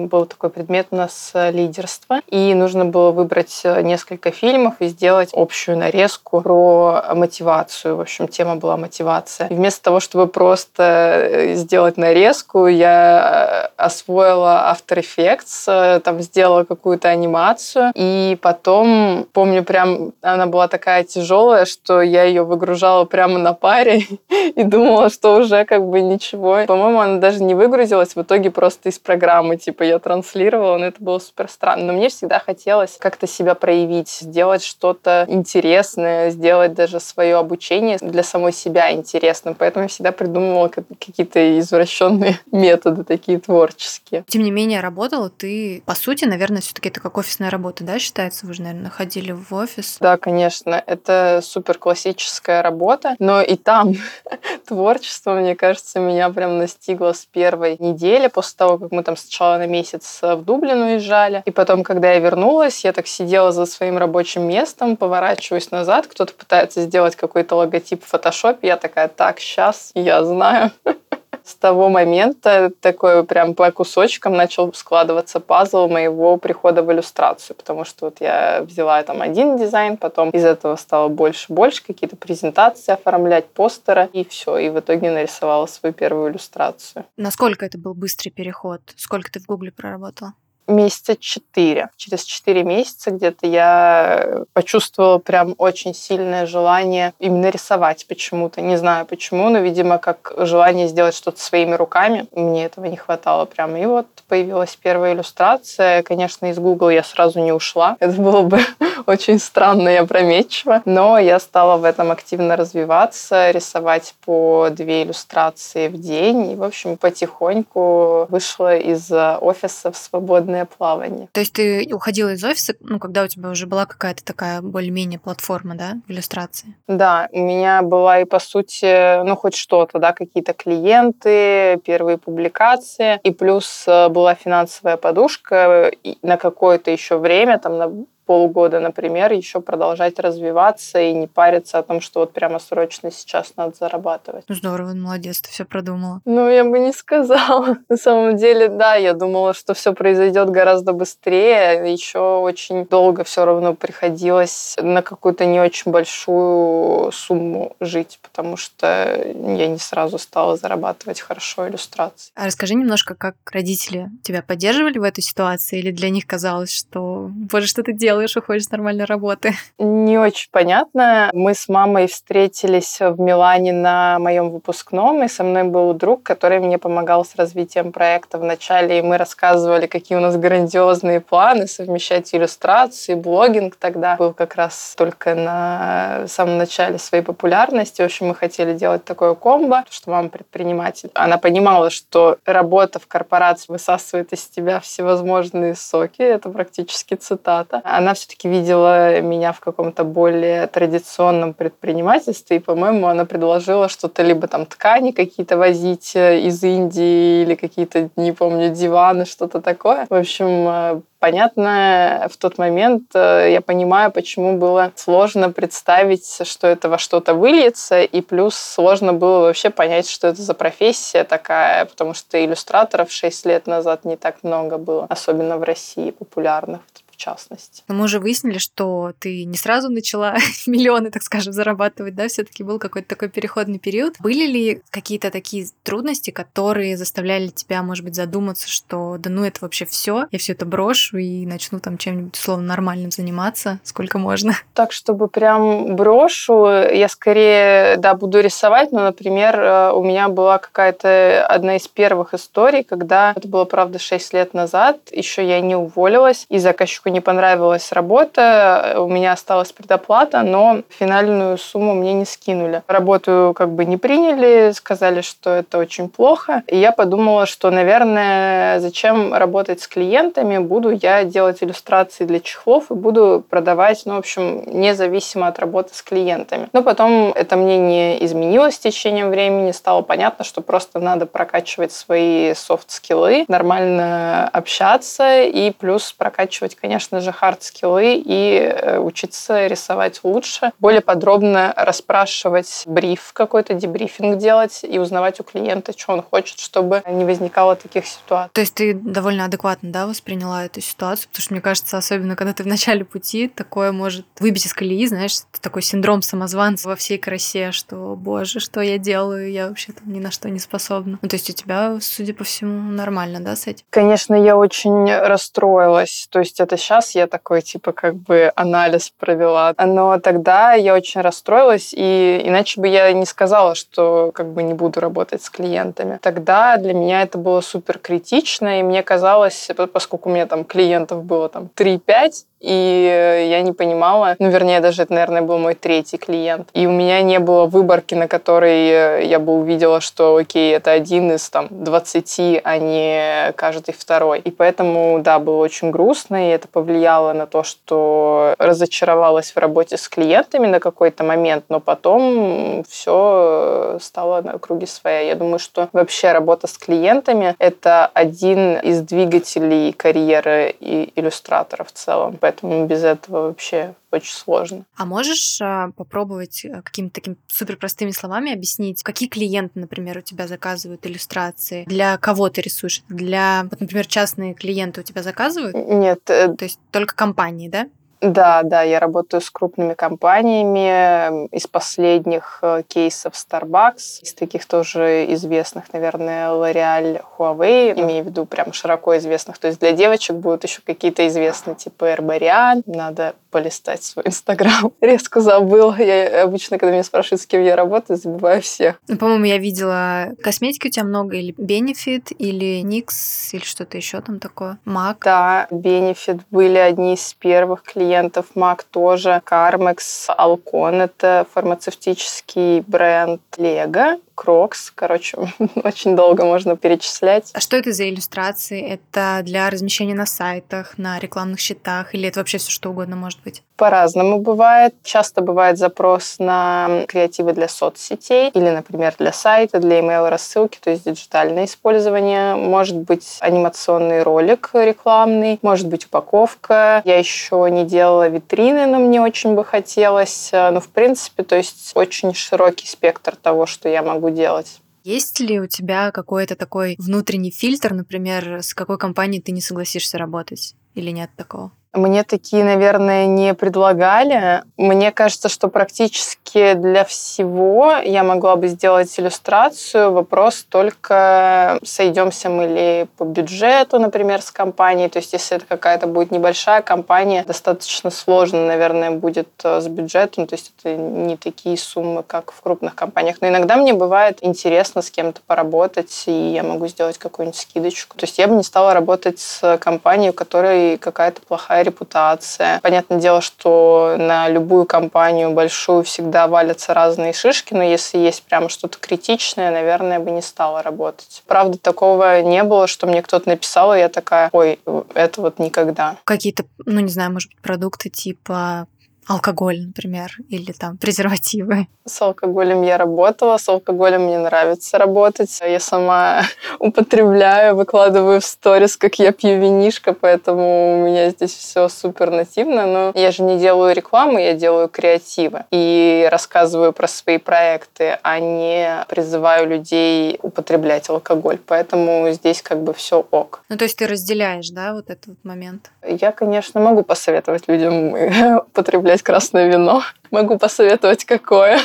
Был 0.10 0.26
такой 0.26 0.50
предмет 0.50 0.88
у 0.92 0.96
нас 0.96 1.32
э, 1.34 1.52
лидерство, 1.52 2.22
и 2.28 2.54
нужно 2.54 2.86
было 2.86 3.12
выбрать 3.12 3.62
э, 3.64 3.82
несколько 3.82 4.32
фильмов 4.32 4.76
и 4.80 4.88
сделать 4.88 5.30
общую 5.34 5.78
нарезку 5.78 6.42
про 6.42 7.04
мотивацию. 7.14 7.96
В 7.96 8.02
общем, 8.02 8.28
тема 8.28 8.56
была 8.56 8.78
мотивация. 8.78 9.48
И 9.48 9.54
вместо 9.54 9.84
того, 9.84 10.00
чтобы 10.00 10.28
просто 10.28 10.84
э, 10.84 11.54
сделать 11.56 11.98
нарезку, 11.98 12.68
я 12.68 13.72
освоила 13.78 14.74
After 14.74 15.04
Effects, 15.04 16.00
там 16.02 16.22
сделала 16.22 16.64
какую-то 16.64 17.10
анимацию, 17.10 17.92
и 17.96 18.38
потом, 18.42 19.26
помню, 19.34 19.64
прям 19.64 20.14
она 20.22 20.48
была 20.48 20.68
такая 20.68 21.04
тяжелая, 21.04 21.66
что 21.66 22.02
я 22.02 22.24
ее 22.24 22.44
выгружала 22.44 23.06
прямо 23.06 23.40
на 23.40 23.54
паре 23.54 24.04
и 24.30 24.64
думала, 24.64 25.10
что 25.10 25.36
уже 25.36 25.66
как 25.66 25.86
бы 25.88 26.02
ничего. 26.10 26.66
По-моему, 26.68 27.00
она 27.00 27.18
даже 27.20 27.44
не 27.44 27.54
выгрузилась. 27.54 28.16
В 28.16 28.22
итоге 28.22 28.52
просто 28.52 28.90
из 28.90 29.00
программы, 29.00 29.58
типа, 29.58 29.84
я 29.84 30.00
транслировала, 30.00 30.78
но 30.78 30.88
это 30.88 31.02
было 31.02 31.20
супер 31.20 31.50
странно. 31.50 31.86
Но 31.86 31.94
мне 31.94 32.10
всегда 32.10 32.40
хотелось 32.40 32.98
как-то 32.98 33.28
себя 33.28 33.56
проявить, 33.56 34.10
сделать 34.10 34.64
что-то 34.64 35.26
интересное, 35.28 36.30
сделать 36.32 36.74
даже 36.74 37.00
свое 37.00 37.38
обучение 37.38 37.98
для 38.02 38.24
самой 38.24 38.54
себя 38.54 38.92
интересным. 38.92 39.56
Поэтому 39.56 39.84
я 39.84 39.90
всегда 39.90 40.12
придумывала 40.12 40.68
какие-то 40.68 41.60
извращенные 41.60 42.40
методы, 42.52 43.04
такие 43.04 43.40
творческие. 43.40 44.24
Тем 44.28 44.44
не 44.44 44.52
менее, 44.52 44.82
работала 44.82 45.30
ты, 45.30 45.84
по 45.86 45.96
сути, 45.96 46.26
наверное, 46.26 46.62
все-таки 46.62 46.90
это 46.90 47.00
как 47.00 47.18
офисная 47.18 47.50
работа, 47.50 47.84
да, 47.84 48.00
считается? 48.00 48.46
Вы 48.46 48.54
же, 48.54 48.64
наверное, 48.64 48.90
ходили 48.90 49.32
в 49.32 49.54
офис. 49.54 49.98
Да, 50.00 50.18
конечно. 50.18 50.82
Это 50.86 51.42
супер 51.44 51.78
классическая 51.78 52.62
работа, 52.62 53.16
но 53.20 53.42
и 53.42 53.56
там 53.56 53.94
творчество, 54.68 55.36
мне 55.36 55.56
кажется, 55.56 55.99
кажется, 56.00 56.20
меня 56.20 56.30
прям 56.30 56.58
настигло 56.58 57.14
с 57.14 57.26
первой 57.26 57.78
недели, 57.80 58.28
после 58.28 58.58
того, 58.58 58.78
как 58.78 58.92
мы 58.92 59.04
там 59.04 59.18
сначала 59.18 59.58
на 59.58 59.68
месяц 59.68 60.20
в 60.22 60.44
Дублин 60.44 60.82
уезжали. 60.82 61.44
И 61.46 61.52
потом, 61.52 61.84
когда 61.84 62.14
я 62.14 62.20
вернулась, 62.20 62.86
я 62.86 62.94
так 62.94 63.08
сидела 63.08 63.52
за 63.52 63.66
своим 63.66 63.98
рабочим 63.98 64.48
местом, 64.48 64.98
поворачиваюсь 64.98 65.72
назад, 65.72 66.08
кто-то 66.08 66.34
пытается 66.34 66.82
сделать 66.82 67.16
какой-то 67.16 67.56
логотип 67.56 68.04
в 68.04 68.08
фотошопе, 68.08 68.68
я 68.68 68.78
такая, 68.78 69.08
так, 69.08 69.40
сейчас, 69.40 69.92
я 69.96 70.24
знаю. 70.24 70.72
с 71.44 71.56
того 71.56 71.90
момента 71.90 72.72
такой 72.82 73.24
прям 73.24 73.56
по 73.56 73.72
кусочкам 73.72 74.34
начал 74.36 74.74
складываться 74.74 75.40
пазл 75.40 75.88
моего 75.88 76.38
прихода 76.38 76.84
в 76.84 76.92
иллюстрацию, 76.92 77.56
потому 77.56 77.86
что 77.86 78.06
вот 78.06 78.18
я 78.22 78.62
взяла 78.64 79.02
там 79.04 79.22
один 79.22 79.58
дизайн, 79.58 79.98
потом 79.98 80.30
из 80.32 80.46
этого 80.46 80.76
стало 80.76 81.08
больше-больше, 81.10 81.84
какие-то 81.86 82.16
презентации 82.16 82.92
оформлять, 82.92 83.48
постеры, 83.50 84.10
и 84.14 84.24
все, 84.26 84.58
и 84.58 84.70
в 84.70 84.80
итоге 84.80 85.12
нарисовала 85.12 85.66
свою 85.66 85.94
первую 85.94 86.32
иллюстрацию. 86.32 87.06
Насколько 87.18 87.66
это 87.66 87.78
был 87.78 87.94
быстрый 87.94 88.30
переход? 88.30 88.82
Сколько 88.96 89.32
ты 89.32 89.40
в 89.40 89.46
Гугле 89.46 89.72
проработала? 89.72 90.34
Месяца 90.70 91.16
четыре. 91.16 91.90
Через 91.98 92.24
четыре 92.24 92.64
месяца 92.64 93.12
где-то 93.12 93.48
я 93.48 94.44
почувствовала 94.54 95.18
прям 95.18 95.56
очень 95.58 95.94
сильное 95.94 96.46
желание 96.46 97.14
именно 97.20 97.50
рисовать 97.50 98.06
почему-то. 98.08 98.62
Не 98.62 98.78
знаю 98.78 99.06
почему, 99.06 99.50
но, 99.50 99.60
видимо, 99.60 99.98
как 99.98 100.34
желание 100.38 100.88
сделать 100.88 101.16
что-то 101.16 101.40
своими 101.40 101.76
руками. 101.76 102.28
Мне 102.34 102.66
этого 102.66 102.86
не 102.86 102.98
хватало 102.98 103.46
прям. 103.46 103.76
И 103.76 103.86
вот 103.86 104.08
появилась 104.28 104.76
первая 104.76 105.14
иллюстрация. 105.14 106.04
Конечно, 106.04 106.48
из 106.48 106.60
Google 106.60 106.90
я 106.90 107.04
сразу 107.04 107.40
не 107.40 107.52
ушла. 107.52 107.98
Это 108.00 108.14
было 108.14 108.44
бы 108.44 108.60
очень 109.06 109.40
странно 109.40 109.90
и 109.90 109.96
опрометчиво. 109.96 110.82
Но 110.86 111.18
я 111.18 111.40
стала 111.40 111.78
в 111.78 111.84
этом 111.84 112.12
активно 112.12 112.56
развиваться, 112.56 113.52
рисовать 113.52 114.14
по 114.26 114.70
две 114.72 115.04
иллюстрации 115.04 115.88
в 115.88 116.00
день. 116.00 116.52
И, 116.52 116.56
в 116.56 116.64
общем, 116.64 116.98
потихоньку 116.98 118.28
вышла 118.30 118.78
из 118.78 119.12
офиса 119.12 119.92
в 119.92 119.98
свободное 119.98 120.59
свободное 120.60 120.66
плавание. 120.66 121.30
То 121.32 121.40
есть 121.40 121.54
ты 121.54 121.88
уходила 121.94 122.30
из 122.34 122.44
офиса, 122.44 122.74
ну, 122.82 123.00
когда 123.00 123.24
у 123.24 123.28
тебя 123.28 123.50
уже 123.50 123.68
была 123.68 123.86
какая-то 123.86 124.24
такая 124.24 124.62
более-менее 124.62 125.20
платформа, 125.20 125.76
да, 125.76 125.98
в 126.08 126.12
иллюстрации? 126.12 126.76
Да, 126.88 127.28
у 127.32 127.40
меня 127.40 127.82
была 127.82 128.20
и, 128.20 128.26
по 128.26 128.40
сути, 128.40 129.24
ну, 129.24 129.36
хоть 129.36 129.56
что-то, 129.56 130.00
да, 130.00 130.14
какие-то 130.14 130.54
клиенты, 130.54 131.80
первые 131.86 132.18
публикации, 132.18 133.20
и 133.24 133.32
плюс 133.32 133.86
э, 133.88 134.10
была 134.10 134.36
финансовая 134.36 134.98
подушка 134.98 135.92
на 136.22 136.38
какое-то 136.38 136.92
еще 136.92 137.18
время, 137.18 137.60
там, 137.60 137.78
на 137.78 138.06
полгода, 138.30 138.80
например, 138.80 139.34
еще 139.34 139.60
продолжать 139.60 140.20
развиваться 140.20 141.02
и 141.02 141.14
не 141.14 141.26
париться 141.26 141.80
о 141.80 141.82
том, 141.82 142.00
что 142.00 142.20
вот 142.20 142.32
прямо 142.32 142.60
срочно 142.60 143.10
сейчас 143.10 143.54
надо 143.58 143.76
зарабатывать. 143.80 144.46
Ну, 144.48 144.54
здорово, 144.54 144.94
молодец, 144.94 145.42
ты 145.42 145.50
все 145.50 145.66
продумала. 145.66 146.22
Ну, 146.26 146.48
я 146.48 146.64
бы 146.64 146.78
не 146.78 146.94
сказала. 146.94 147.78
На 147.90 147.98
самом 147.98 148.38
деле, 148.38 148.68
да, 148.68 148.94
я 148.94 149.16
думала, 149.16 149.56
что 149.56 149.74
все 149.74 149.94
произойдет 149.94 150.52
гораздо 150.52 150.94
быстрее. 150.94 151.92
Еще 151.92 152.20
очень 152.20 152.86
долго 152.86 153.24
все 153.24 153.46
равно 153.46 153.74
приходилось 153.74 154.76
на 154.80 155.02
какую-то 155.02 155.46
не 155.46 155.60
очень 155.60 155.92
большую 155.92 157.12
сумму 157.12 157.76
жить, 157.80 158.20
потому 158.22 158.58
что 158.58 158.86
я 159.26 159.68
не 159.68 159.80
сразу 159.80 160.20
стала 160.20 160.56
зарабатывать 160.56 161.20
хорошо 161.20 161.68
иллюстрации. 161.68 162.32
А 162.36 162.46
расскажи 162.46 162.76
немножко, 162.76 163.16
как 163.16 163.34
родители 163.52 164.12
тебя 164.22 164.44
поддерживали 164.44 165.00
в 165.00 165.04
этой 165.04 165.22
ситуации, 165.22 165.80
или 165.80 165.90
для 165.90 166.12
них 166.12 166.28
казалось, 166.28 166.72
что, 166.72 167.32
боже, 167.32 167.66
что 167.66 167.82
ты 167.82 167.92
делаешь, 167.92 168.19
уходишь 168.36 168.66
с 168.66 168.72
нормальной 168.72 169.06
работы? 169.06 169.54
Не 169.80 170.18
очень 170.18 170.50
понятно. 170.52 171.30
Мы 171.34 171.54
с 171.54 171.70
мамой 171.70 172.08
встретились 172.08 173.00
в 173.00 173.20
Милане 173.20 173.74
на 173.74 174.20
моем 174.20 174.50
выпускном, 174.50 175.24
и 175.24 175.28
со 175.28 175.44
мной 175.44 175.64
был 175.64 175.94
друг, 175.94 176.24
который 176.24 176.60
мне 176.60 176.78
помогал 176.78 177.26
с 177.26 177.36
развитием 177.36 177.92
проекта 177.92 178.38
в 178.38 178.44
начале, 178.44 179.00
и 179.00 179.02
мы 179.02 179.18
рассказывали, 179.18 179.88
какие 179.88 180.18
у 180.18 180.22
нас 180.22 180.38
грандиозные 180.38 181.22
планы 181.22 181.68
совмещать 181.68 182.34
иллюстрации, 182.34 183.16
блогинг 183.16 183.76
тогда 183.76 184.16
был 184.16 184.34
как 184.34 184.56
раз 184.56 184.94
только 184.98 185.36
на 185.36 186.26
самом 186.28 186.58
начале 186.58 186.98
своей 186.98 187.24
популярности. 187.24 188.02
В 188.02 188.06
общем, 188.06 188.28
мы 188.28 188.36
хотели 188.36 188.74
делать 188.74 189.06
такое 189.06 189.34
комбо, 189.34 189.84
что 189.90 190.12
мама 190.12 190.30
предприниматель. 190.30 191.10
Она 191.14 191.38
понимала, 191.38 191.90
что 191.90 192.38
работа 192.46 193.00
в 193.00 193.08
корпорации 193.08 193.72
высасывает 193.72 194.34
из 194.34 194.48
тебя 194.48 194.80
всевозможные 194.80 195.76
соки. 195.76 196.22
Это 196.22 196.50
практически 196.50 197.16
цитата. 197.16 197.82
Она 197.84 198.09
все-таки 198.14 198.48
видела 198.50 199.22
меня 199.22 199.52
в 199.52 199.60
каком-то 199.60 200.04
более 200.04 200.68
традиционном 200.68 201.54
предпринимательстве, 201.54 202.58
и, 202.58 202.60
по-моему, 202.60 203.08
она 203.08 203.26
предложила 203.26 203.90
что-то 203.90 204.24
либо 204.24 204.48
там 204.48 204.66
ткани 204.66 205.12
какие-то 205.12 205.58
возить 205.58 206.16
э, 206.16 206.40
из 206.40 206.64
Индии 206.64 207.44
или 207.44 207.56
какие-то, 207.56 208.10
не 208.16 208.32
помню, 208.32 208.70
диваны, 208.70 209.26
что-то 209.26 209.62
такое. 209.62 210.06
В 210.10 210.16
общем, 210.16 210.68
э, 210.68 211.02
Понятно, 211.20 212.30
в 212.32 212.38
тот 212.38 212.58
момент 212.58 213.12
э, 213.14 213.50
я 213.52 213.60
понимаю, 213.60 214.10
почему 214.10 214.58
было 214.58 214.94
сложно 214.96 215.52
представить, 215.52 216.48
что 216.48 216.66
это 216.68 216.88
во 216.88 216.98
что-то 216.98 217.34
выльется, 217.34 218.02
и 218.02 218.22
плюс 218.22 218.56
сложно 218.56 219.12
было 219.12 219.42
вообще 219.42 219.70
понять, 219.70 220.10
что 220.10 220.30
это 220.30 220.42
за 220.42 220.54
профессия 220.54 221.26
такая, 221.26 221.84
потому 221.84 222.14
что 222.14 222.44
иллюстраторов 222.44 223.12
6 223.12 223.46
лет 223.48 223.68
назад 223.68 224.06
не 224.06 224.16
так 224.16 224.38
много 224.44 224.78
было, 224.78 225.08
особенно 225.10 225.58
в 225.58 225.64
России 225.64 226.12
популярных 226.12 226.80
частности. 227.20 227.84
Но 227.88 227.96
мы 227.96 228.06
уже 228.06 228.20
выяснили, 228.20 228.58
что 228.58 229.14
ты 229.20 229.44
не 229.44 229.58
сразу 229.58 229.90
начала 229.90 230.38
миллионы, 230.66 231.12
так 231.12 231.22
скажем, 231.22 231.54
зарабатывать, 231.54 232.16
да, 232.16 232.28
все-таки 232.28 232.64
был 232.64 232.80
какой-то 232.80 233.08
такой 233.08 233.30
переходный 233.30 233.78
период. 233.78 234.16
Были 234.20 234.48
ли 234.48 234.82
какие-то 234.90 235.30
такие 235.30 235.68
трудности, 235.84 236.32
которые 236.32 236.98
заставляли 236.98 237.50
тебя, 237.50 237.84
может 237.84 238.04
быть, 238.04 238.16
задуматься, 238.16 238.68
что 238.68 239.18
да 239.20 239.30
ну 239.30 239.44
это 239.44 239.60
вообще 239.62 239.86
все, 239.86 240.28
я 240.32 240.40
все 240.40 240.54
это 240.54 240.66
брошу 240.66 241.18
и 241.18 241.46
начну 241.46 241.80
там 241.80 241.98
чем-нибудь 241.98 242.36
условно 242.36 242.66
нормальным 242.66 243.12
заниматься, 243.12 243.80
сколько 243.84 244.18
можно? 244.18 244.54
Так, 244.74 244.94
чтобы 244.94 245.28
прям 245.28 245.98
брошу, 245.98 246.68
я 246.68 247.10
скорее, 247.10 247.98
да, 247.98 248.14
буду 248.14 248.40
рисовать, 248.40 248.94
но, 248.94 249.02
например, 249.02 249.60
э, 249.60 249.92
у 249.92 250.04
меня 250.04 250.30
была 250.30 250.58
какая-то 250.58 251.46
одна 251.46 251.76
из 251.76 251.88
первых 251.88 252.34
историй, 252.34 252.84
когда 252.84 253.34
это 253.36 253.48
было, 253.48 253.66
правда, 253.66 254.00
6 254.00 254.34
лет 254.34 254.54
назад, 254.54 255.00
еще 255.12 255.46
я 255.46 255.60
не 255.60 255.76
уволилась, 255.76 256.46
и 256.48 256.60
заказчику 256.60 257.09
не 257.10 257.22
понравилась 257.22 257.92
работа, 257.92 258.96
у 258.98 259.08
меня 259.08 259.34
осталась 259.34 259.72
предоплата, 259.72 260.42
но 260.42 260.82
финальную 260.90 261.58
сумму 261.58 261.94
мне 261.94 262.14
не 262.14 262.26
скинули. 262.26 262.84
Работу 262.88 263.54
как 263.56 263.70
бы 263.72 263.86
не 263.86 263.98
приняли, 263.98 264.72
сказали, 264.72 265.22
что 265.22 265.52
это 265.52 265.78
очень 265.78 266.10
плохо. 266.10 266.64
И 266.68 266.78
я 266.78 266.92
подумала, 266.92 267.46
что, 267.46 267.72
наверное, 267.72 268.80
зачем 268.80 269.34
работать 269.34 269.82
с 269.82 269.88
клиентами, 269.88 270.58
буду 270.58 270.92
я 270.92 271.24
делать 271.24 271.58
иллюстрации 271.62 272.26
для 272.26 272.40
чехлов 272.40 272.92
и 272.92 272.94
буду 272.94 273.44
продавать, 273.50 274.04
ну, 274.06 274.16
в 274.16 274.20
общем, 274.20 274.64
независимо 274.68 275.48
от 275.48 275.60
работы 275.60 275.94
с 275.94 276.02
клиентами. 276.02 276.68
Но 276.74 276.84
потом 276.84 277.32
это 277.36 277.56
мнение 277.56 278.24
изменилось 278.26 278.76
с 278.76 278.80
течением 278.80 279.30
времени, 279.30 279.72
стало 279.72 280.02
понятно, 280.02 280.46
что 280.46 280.62
просто 280.62 281.00
надо 281.00 281.26
прокачивать 281.26 281.92
свои 281.92 282.54
софт-скиллы, 282.54 283.46
нормально 283.48 284.48
общаться 284.52 285.42
и 285.42 285.72
плюс 285.72 286.14
прокачивать, 286.14 286.76
конечно, 286.76 286.99
конечно 287.00 287.22
же, 287.22 287.32
хард-скиллы 287.32 288.22
и 288.26 288.60
э, 288.60 289.00
учиться 289.00 289.68
рисовать 289.68 290.20
лучше, 290.24 290.72
более 290.80 291.00
подробно 291.00 291.74
расспрашивать 291.78 292.84
бриф 292.86 293.32
какой-то, 293.32 293.74
дебрифинг 293.74 294.38
делать 294.38 294.82
и 294.84 295.00
узнавать 295.00 295.40
у 295.40 295.44
клиента, 295.44 295.94
что 295.96 296.12
он 296.12 296.22
хочет, 296.22 296.60
чтобы 296.60 297.02
не 297.08 297.24
возникало 297.24 297.78
таких 297.78 298.06
ситуаций. 298.06 298.52
То 298.54 298.62
есть 298.62 298.74
ты 298.74 298.94
довольно 298.94 299.46
адекватно, 299.46 299.92
да, 299.92 300.08
восприняла 300.08 300.66
эту 300.66 300.82
ситуацию? 300.82 301.30
Потому 301.30 301.42
что, 301.42 301.54
мне 301.54 301.62
кажется, 301.62 301.98
особенно 301.98 302.36
когда 302.36 302.52
ты 302.52 302.64
в 302.64 302.68
начале 302.68 303.06
пути, 303.06 303.48
такое 303.48 303.94
может 303.94 304.26
выбить 304.40 304.66
из 304.66 304.74
колеи, 304.74 305.06
знаешь, 305.08 305.38
такой 305.62 305.82
синдром 305.82 306.22
самозванца 306.22 306.90
во 306.90 306.98
всей 306.98 307.18
красе, 307.18 307.72
что, 307.72 308.18
боже, 308.18 308.60
что 308.60 308.82
я 308.82 308.98
делаю, 308.98 309.50
я 309.50 309.70
вообще 309.70 309.94
там 309.94 310.12
ни 310.12 310.20
на 310.20 310.32
что 310.32 310.50
не 310.50 310.60
способна. 310.60 311.18
Ну, 311.22 311.30
то 311.30 311.36
есть 311.38 311.50
у 311.50 311.54
тебя, 311.54 311.98
судя 312.02 312.34
по 312.34 312.44
всему, 312.44 312.92
нормально, 312.92 313.40
да, 313.40 313.56
с 313.56 313.68
этим? 313.68 313.86
Конечно, 313.90 314.36
я 314.36 314.58
очень 314.58 315.10
расстроилась. 315.10 316.28
То 316.30 316.40
есть 316.40 316.60
это 316.60 316.76
сейчас 316.90 317.14
я 317.14 317.28
такой, 317.28 317.62
типа, 317.62 317.92
как 317.92 318.16
бы 318.16 318.52
анализ 318.56 319.12
провела. 319.20 319.76
Но 319.78 320.20
тогда 320.20 320.74
я 320.74 320.96
очень 320.96 321.22
расстроилась, 321.22 321.94
и 321.96 322.42
иначе 322.44 322.82
бы 322.82 322.88
я 322.88 323.12
не 323.14 323.26
сказала, 323.26 323.76
что 323.76 324.32
как 324.34 324.48
бы 324.48 324.64
не 324.64 324.74
буду 324.74 325.00
работать 325.00 325.44
с 325.44 325.50
клиентами. 325.52 326.18
Тогда 326.22 326.78
для 326.78 326.96
меня 326.96 327.22
это 327.22 327.38
было 327.38 327.62
супер 327.62 328.00
критично, 328.00 328.80
и 328.80 328.84
мне 328.84 329.04
казалось, 329.04 329.70
поскольку 329.94 330.30
у 330.30 330.34
меня 330.34 330.48
там 330.48 330.64
клиентов 330.64 331.24
было 331.24 331.48
там 331.48 331.70
3-5, 331.76 332.46
и 332.60 333.48
я 333.50 333.62
не 333.62 333.72
понимала, 333.72 334.36
ну, 334.38 334.50
вернее, 334.50 334.82
даже 334.82 335.04
это, 335.04 335.14
наверное, 335.14 335.42
был 335.42 335.60
мой 335.60 335.76
третий 335.76 336.18
клиент. 336.18 336.68
И 336.74 336.88
у 336.88 336.92
меня 336.92 337.22
не 337.22 337.40
было 337.40 337.66
выборки, 337.68 338.16
на 338.16 338.28
которой 338.28 339.26
я 339.26 339.40
бы 339.40 339.54
увидела, 339.54 340.02
что, 340.02 340.36
окей, 340.36 340.76
это 340.76 340.92
один 340.92 341.32
из 341.32 341.50
там 341.50 341.68
20, 341.70 342.62
а 342.64 342.78
не 342.78 343.54
каждый 343.54 343.94
второй. 343.94 344.40
И 344.40 344.52
поэтому, 344.52 345.22
да, 345.22 345.40
было 345.40 345.64
очень 345.64 345.92
грустно, 345.92 346.50
и 346.50 346.52
это 346.52 346.68
повлияло 346.80 347.34
на 347.34 347.46
то, 347.46 347.64
что 347.64 348.56
разочаровалась 348.58 349.52
в 349.52 349.58
работе 349.58 349.98
с 349.98 350.08
клиентами 350.08 350.66
на 350.66 350.80
какой-то 350.80 351.24
момент, 351.24 351.66
но 351.70 351.80
потом 351.80 352.84
все 352.88 353.98
стало 354.02 354.42
на 354.42 354.58
круги 354.58 354.86
своя. 354.86 355.22
Я 355.22 355.36
думаю, 355.36 355.60
что 355.60 355.90
вообще 355.94 356.32
работа 356.32 356.68
с 356.68 356.78
клиентами— 356.78 357.56
это 357.60 358.06
один 358.06 358.78
из 358.78 359.02
двигателей 359.02 359.94
карьеры 359.94 360.74
и 360.80 361.12
иллюстратора 361.16 361.84
в 361.84 361.92
целом 361.92 362.38
поэтому 362.40 362.86
без 362.86 363.04
этого 363.04 363.48
вообще 363.48 363.94
очень 364.12 364.34
сложно. 364.34 364.86
А 364.96 365.06
можешь 365.06 365.60
а, 365.62 365.92
попробовать 365.96 366.66
э, 366.66 366.82
какими-то 366.82 367.16
такими 367.16 367.36
супер 367.48 367.78
простыми 367.78 368.12
словами 368.12 368.54
объяснить, 368.54 369.04
какие 369.04 369.30
клиенты, 369.30 369.80
например, 369.80 370.18
у 370.18 370.22
тебя 370.22 370.48
заказывают 370.48 371.06
иллюстрации? 371.06 371.86
Для 371.86 372.18
кого 372.18 372.50
ты 372.50 372.62
рисуешь? 372.62 373.04
Для, 373.10 373.68
вот, 373.70 373.80
например, 373.80 374.08
частные 374.08 374.54
клиенты 374.54 375.02
у 375.02 375.04
тебя 375.04 375.24
заказывают? 375.24 375.76
Нет. 375.76 376.22
Э, 376.30 376.54
То 376.56 376.66
есть 376.66 376.80
только 376.92 377.16
компании, 377.16 377.70
да? 377.70 377.88
Да, 378.22 378.64
да, 378.64 378.82
я 378.82 379.00
работаю 379.00 379.40
с 379.40 379.50
крупными 379.50 379.94
компаниями. 379.94 381.48
Из 381.56 381.68
последних 381.68 382.60
э, 382.62 382.84
кейсов 382.88 383.34
Starbucks, 383.34 384.22
из 384.22 384.34
таких 384.34 384.66
тоже 384.66 385.26
известных, 385.34 385.94
наверное, 385.94 386.50
L'Oreal, 386.50 387.22
Huawei, 387.38 387.98
имею 387.98 388.26
в 388.26 388.28
виду 388.28 388.46
прям 388.46 388.74
широко 388.74 389.18
известных. 389.18 389.58
То 389.58 389.68
есть 389.68 389.80
для 389.80 389.94
девочек 389.94 390.36
будут 390.36 390.66
еще 390.66 390.82
какие-то 390.84 391.26
известные, 391.30 391.78
типа 391.78 392.14
Herbarian. 392.14 392.84
Надо 392.88 393.36
полистать 393.50 394.04
свой 394.04 394.28
Инстаграм. 394.28 394.92
Резко 395.02 395.42
забыл. 395.42 395.94
Я 395.96 396.44
обычно, 396.44 396.78
когда 396.78 396.94
меня 396.94 397.04
спрашивают, 397.04 397.42
с 397.42 397.46
кем 397.46 397.64
я 397.64 397.76
работаю, 397.76 398.18
забываю 398.18 398.62
всех. 398.62 399.00
Ну, 399.08 399.18
по-моему, 399.18 399.46
я 399.46 399.58
видела 399.58 400.34
косметики 400.42 400.88
у 400.88 400.90
тебя 400.90 401.06
много, 401.06 401.38
или 401.38 401.54
Benefit, 401.56 402.34
или 402.38 402.84
NYX, 402.84 403.10
или 403.54 403.64
что-то 403.64 403.98
еще 403.98 404.22
там 404.22 404.40
такое. 404.40 404.78
MAC. 404.86 405.18
Да, 405.24 405.68
Benefit 405.72 406.42
были 406.52 406.78
одни 406.78 407.16
из 407.16 407.34
первых 407.34 407.84
клиентов, 407.84 408.48
MAC 408.56 408.86
тоже, 408.92 409.42
Carmex, 409.46 409.98
Alcon, 410.28 411.04
это 411.04 411.46
фармацевтический 411.54 412.82
бренд 412.82 413.42
Lego, 413.58 414.20
Crocs. 414.40 414.94
Короче, 414.96 415.38
очень 415.84 416.16
долго 416.16 416.46
можно 416.46 416.78
перечислять. 416.78 417.52
А 417.54 417.60
что 417.60 417.76
это 417.76 417.92
за 417.92 418.10
иллюстрации? 418.10 418.82
Это 418.82 419.42
для 419.44 419.70
размещения 419.70 420.16
на 420.16 420.26
сайтах, 420.26 420.98
на 420.98 421.20
рекламных 421.20 421.60
щитах 421.60 422.16
или 422.16 422.30
это 422.30 422.40
вообще 422.40 422.58
все 422.58 422.72
что 422.72 422.92
угодно 422.92 423.18
может 423.18 423.42
быть? 423.44 423.64
По-разному 423.76 424.40
бывает. 424.40 424.96
Часто 425.04 425.42
бывает 425.42 425.78
запрос 425.78 426.36
на 426.40 427.04
креативы 427.10 427.52
для 427.52 427.68
соцсетей 427.68 428.50
или, 428.54 428.70
например, 428.70 429.14
для 429.20 429.34
сайта, 429.34 429.80
для 429.80 430.00
email-рассылки, 430.00 430.80
то 430.82 430.90
есть 430.90 431.04
диджитальное 431.04 431.66
использование. 431.66 432.56
Может 432.56 432.96
быть 432.96 433.38
анимационный 433.42 434.24
ролик 434.24 434.70
рекламный, 434.74 435.60
может 435.62 435.88
быть 435.88 436.06
упаковка. 436.06 437.02
Я 437.04 437.20
еще 437.20 437.68
не 437.70 437.84
делала 437.84 438.30
витрины, 438.30 438.86
но 438.86 439.00
мне 439.00 439.22
очень 439.22 439.56
бы 439.56 439.66
хотелось. 439.66 440.50
Ну, 440.54 440.80
в 440.80 440.88
принципе, 440.88 441.44
то 441.44 441.58
есть 441.58 441.92
очень 441.96 442.34
широкий 442.34 442.88
спектр 442.88 443.36
того, 443.36 443.66
что 443.66 443.90
я 443.90 444.02
могу 444.02 444.29
делать. 444.30 444.82
Есть 445.04 445.40
ли 445.40 445.60
у 445.60 445.68
тебя 445.68 446.12
какой-то 446.12 446.56
такой 446.56 446.96
внутренний 447.00 447.52
фильтр, 447.52 447.94
например, 447.94 448.62
с 448.62 448.74
какой 448.74 448.98
компанией 448.98 449.42
ты 449.42 449.52
не 449.52 449.62
согласишься 449.62 450.18
работать? 450.18 450.76
Или 450.94 451.12
нет 451.12 451.30
такого? 451.36 451.72
Мне 451.94 452.24
такие, 452.24 452.64
наверное, 452.64 453.26
не 453.26 453.56
предлагали. 453.56 454.62
Мне 454.78 455.12
кажется, 455.12 455.50
что 455.50 455.70
практически 455.70 456.74
для 456.74 457.04
всего 457.04 457.94
я 458.04 458.24
могла 458.24 458.58
бы 458.58 458.68
сделать 458.68 459.20
иллюстрацию. 459.20 460.12
Вопрос 460.12 460.68
только, 460.70 461.80
сойдемся 461.84 462.50
мы 462.50 462.68
ли 462.68 463.08
по 463.18 463.24
бюджету, 463.24 463.98
например, 463.98 464.44
с 464.44 464.52
компанией. 464.52 465.10
То 465.10 465.18
есть, 465.18 465.34
если 465.34 465.58
это 465.58 465.66
какая-то 465.66 466.06
будет 466.06 466.30
небольшая 466.30 466.84
компания, 466.84 467.44
достаточно 467.44 468.12
сложно, 468.12 468.68
наверное, 468.68 469.10
будет 469.10 469.50
э, 469.64 469.82
с 469.82 469.88
бюджетом. 469.88 470.46
То 470.46 470.54
есть, 470.54 470.72
это 470.78 470.96
не 470.96 471.38
такие 471.38 471.76
суммы, 471.76 472.22
как 472.22 472.52
в 472.52 472.62
крупных 472.62 472.94
компаниях. 472.94 473.38
Но 473.42 473.48
иногда 473.48 473.78
мне 473.78 473.94
бывает 473.94 474.38
интересно 474.42 475.02
с 475.02 475.10
кем-то 475.10 475.42
поработать, 475.48 476.26
и 476.28 476.52
я 476.52 476.62
могу 476.62 476.86
сделать 476.86 477.18
какую-нибудь 477.18 477.60
скидочку. 477.60 478.16
То 478.16 478.26
есть, 478.26 478.38
я 478.38 478.48
бы 478.48 478.54
не 478.54 478.64
стала 478.64 478.94
работать 478.94 479.40
с 479.40 479.78
компанией, 479.80 480.30
у 480.30 480.34
которой 480.34 481.00
какая-то 481.00 481.42
плохая 481.42 481.79
плохая 481.80 481.84
репутация. 481.84 482.80
Понятное 482.82 483.20
дело, 483.20 483.42
что 483.42 484.16
на 484.18 484.50
любую 484.50 484.86
компанию 484.86 485.52
большую 485.52 486.04
всегда 486.04 486.48
валятся 486.48 486.94
разные 486.94 487.34
шишки, 487.34 487.74
но 487.74 487.84
если 487.84 488.18
есть 488.18 488.44
прямо 488.44 488.70
что-то 488.70 488.98
критичное, 489.00 489.72
наверное, 489.72 490.20
бы 490.20 490.32
не 490.32 490.42
стала 490.42 490.82
работать. 490.82 491.44
Правда, 491.48 491.78
такого 491.78 492.42
не 492.42 492.64
было, 492.64 492.88
что 492.88 493.08
мне 493.08 493.22
кто-то 493.22 493.50
написал, 493.50 493.94
и 493.94 494.00
я 494.00 494.10
такая, 494.10 494.50
ой, 494.52 494.80
это 495.14 495.42
вот 495.42 495.60
никогда. 495.60 496.18
Какие-то, 496.24 496.64
ну 496.86 497.00
не 497.00 497.10
знаю, 497.10 497.32
может 497.32 497.50
быть, 497.50 497.62
продукты 497.62 498.10
типа 498.10 498.88
алкоголь, 499.30 499.86
например, 499.86 500.32
или 500.50 500.72
там 500.72 500.98
презервативы? 500.98 501.88
С 502.06 502.20
алкоголем 502.22 502.82
я 502.82 502.98
работала, 502.98 503.58
с 503.58 503.70
алкоголем 503.70 504.24
мне 504.24 504.40
нравится 504.40 504.98
работать. 504.98 505.56
Я 505.62 505.80
сама 505.80 506.42
употребляю, 506.80 507.76
выкладываю 507.76 508.42
в 508.42 508.46
сторис, 508.46 508.98
как 508.98 509.20
я 509.20 509.32
пью 509.32 509.60
винишко, 509.60 510.14
поэтому 510.14 510.96
у 510.96 511.06
меня 511.06 511.30
здесь 511.30 511.54
все 511.54 511.88
супер 511.90 512.32
нативно. 512.32 512.88
Но 512.88 513.12
я 513.14 513.32
же 513.32 513.44
не 513.44 513.60
делаю 513.60 513.96
рекламу, 513.96 514.40
я 514.40 514.54
делаю 514.56 514.90
креативы 514.90 515.66
и 515.70 516.28
рассказываю 516.32 516.92
про 516.92 517.08
свои 517.08 517.38
проекты, 517.38 518.18
а 518.24 518.40
не 518.40 519.06
призываю 519.08 519.70
людей 519.70 520.40
употреблять 520.42 521.08
алкоголь. 521.10 521.60
Поэтому 521.68 522.32
здесь 522.32 522.64
как 522.64 522.82
бы 522.82 522.94
все 522.96 523.26
ок. 523.30 523.62
Ну, 523.70 523.78
то 523.78 523.84
есть 523.84 523.98
ты 523.98 524.08
разделяешь, 524.08 524.72
да, 524.72 524.94
вот 524.94 525.12
этот 525.12 525.36
момент? 525.44 525.92
Я, 526.08 526.32
конечно, 526.32 526.82
могу 526.82 527.04
посоветовать 527.04 527.68
людям 527.68 528.14
употреблять 528.58 529.19
красное 529.24 529.68
вино. 529.72 530.04
Могу 530.32 530.58
посоветовать 530.58 531.26
какое 531.26 531.80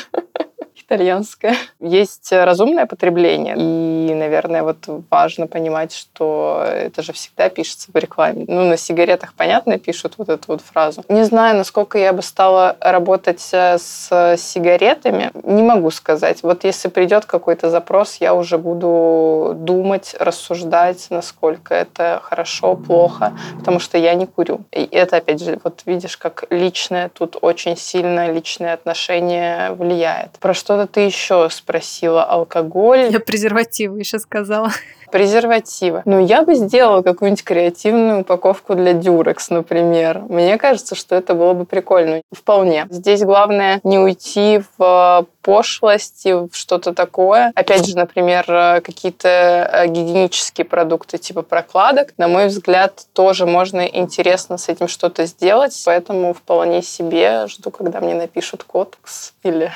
итальянское. 0.86 1.56
Есть 1.80 2.32
разумное 2.32 2.86
потребление. 2.86 3.54
И, 3.56 4.14
наверное, 4.14 4.62
вот 4.62 4.78
важно 5.10 5.46
понимать, 5.46 5.92
что 5.92 6.64
это 6.66 7.02
же 7.02 7.12
всегда 7.12 7.48
пишется 7.48 7.90
в 7.92 7.96
рекламе. 7.96 8.44
Ну, 8.48 8.64
на 8.64 8.76
сигаретах, 8.76 9.34
понятно, 9.34 9.78
пишут 9.78 10.14
вот 10.18 10.28
эту 10.28 10.44
вот 10.48 10.60
фразу. 10.60 11.04
Не 11.08 11.24
знаю, 11.24 11.56
насколько 11.56 11.98
я 11.98 12.12
бы 12.12 12.22
стала 12.22 12.76
работать 12.80 13.46
э, 13.52 13.78
с 13.78 14.36
сигаретами. 14.38 15.30
Не 15.42 15.62
могу 15.62 15.90
сказать. 15.90 16.42
Вот 16.42 16.64
если 16.64 16.88
придет 16.88 17.24
какой-то 17.24 17.70
запрос, 17.70 18.16
я 18.20 18.34
уже 18.34 18.58
буду 18.58 19.54
думать, 19.56 20.14
рассуждать, 20.18 21.06
насколько 21.10 21.74
это 21.74 22.20
хорошо, 22.22 22.76
плохо, 22.76 23.32
потому 23.58 23.78
что 23.78 23.98
я 23.98 24.14
не 24.14 24.26
курю. 24.26 24.60
И 24.72 24.84
это, 24.90 25.16
опять 25.16 25.42
же, 25.42 25.58
вот 25.62 25.82
видишь, 25.86 26.16
как 26.16 26.44
личное 26.50 27.08
тут 27.08 27.36
очень 27.40 27.76
сильно 27.76 28.30
личное 28.30 28.74
отношение 28.74 29.72
влияет. 29.72 30.32
Про 30.40 30.54
что 30.54 30.73
что-то 30.74 30.92
ты 30.92 31.00
еще 31.00 31.48
спросила. 31.50 32.24
Алкоголь. 32.24 33.10
Я 33.10 33.20
презервативы 33.20 34.00
еще 34.00 34.18
сказала. 34.18 34.70
Презервативы. 35.12 36.02
Ну, 36.06 36.24
я 36.24 36.42
бы 36.42 36.56
сделала 36.56 37.02
какую-нибудь 37.02 37.44
креативную 37.44 38.22
упаковку 38.22 38.74
для 38.74 38.94
дюрекс, 38.94 39.50
например. 39.50 40.22
Мне 40.28 40.58
кажется, 40.58 40.96
что 40.96 41.14
это 41.14 41.34
было 41.34 41.52
бы 41.52 41.64
прикольно. 41.64 42.20
Вполне. 42.32 42.88
Здесь 42.90 43.22
главное 43.22 43.80
не 43.84 44.00
уйти 44.00 44.60
в 44.76 45.26
пошлости, 45.42 46.32
в 46.32 46.48
что-то 46.52 46.92
такое. 46.92 47.52
Опять 47.54 47.86
же, 47.86 47.96
например, 47.96 48.44
какие-то 48.82 49.28
э, 49.28 49.86
гигиенические 49.86 50.64
продукты 50.64 51.18
типа 51.18 51.42
прокладок, 51.42 52.14
на 52.16 52.26
мой 52.26 52.48
взгляд, 52.48 53.06
тоже 53.12 53.46
можно 53.46 53.82
интересно 53.82 54.58
с 54.58 54.68
этим 54.68 54.88
что-то 54.88 55.26
сделать. 55.26 55.80
Поэтому 55.84 56.34
вполне 56.34 56.82
себе 56.82 57.46
жду, 57.46 57.70
когда 57.70 58.00
мне 58.00 58.14
напишут 58.14 58.64
кодекс 58.64 59.34
или 59.44 59.70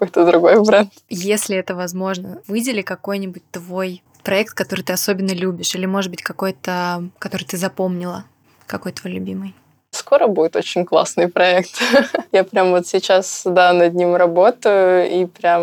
какой-то 0.00 0.26
другой 0.26 0.64
бренд. 0.64 0.92
Если 1.10 1.56
это 1.56 1.74
возможно, 1.74 2.40
выдели 2.46 2.80
какой-нибудь 2.80 3.42
твой 3.50 4.02
проект, 4.24 4.54
который 4.54 4.82
ты 4.82 4.92
особенно 4.94 5.32
любишь, 5.32 5.74
или, 5.74 5.86
может 5.86 6.10
быть, 6.10 6.22
какой-то, 6.22 7.10
который 7.18 7.44
ты 7.44 7.56
запомнила, 7.58 8.24
какой 8.66 8.92
твой 8.92 9.12
любимый? 9.12 9.54
Скоро 10.10 10.26
будет 10.26 10.56
очень 10.56 10.84
классный 10.84 11.28
проект. 11.28 11.70
Я 12.32 12.42
прям 12.42 12.72
вот 12.72 12.84
сейчас, 12.84 13.42
да, 13.44 13.72
над 13.72 13.94
ним 13.94 14.16
работаю, 14.16 15.08
и 15.08 15.24
прям 15.24 15.62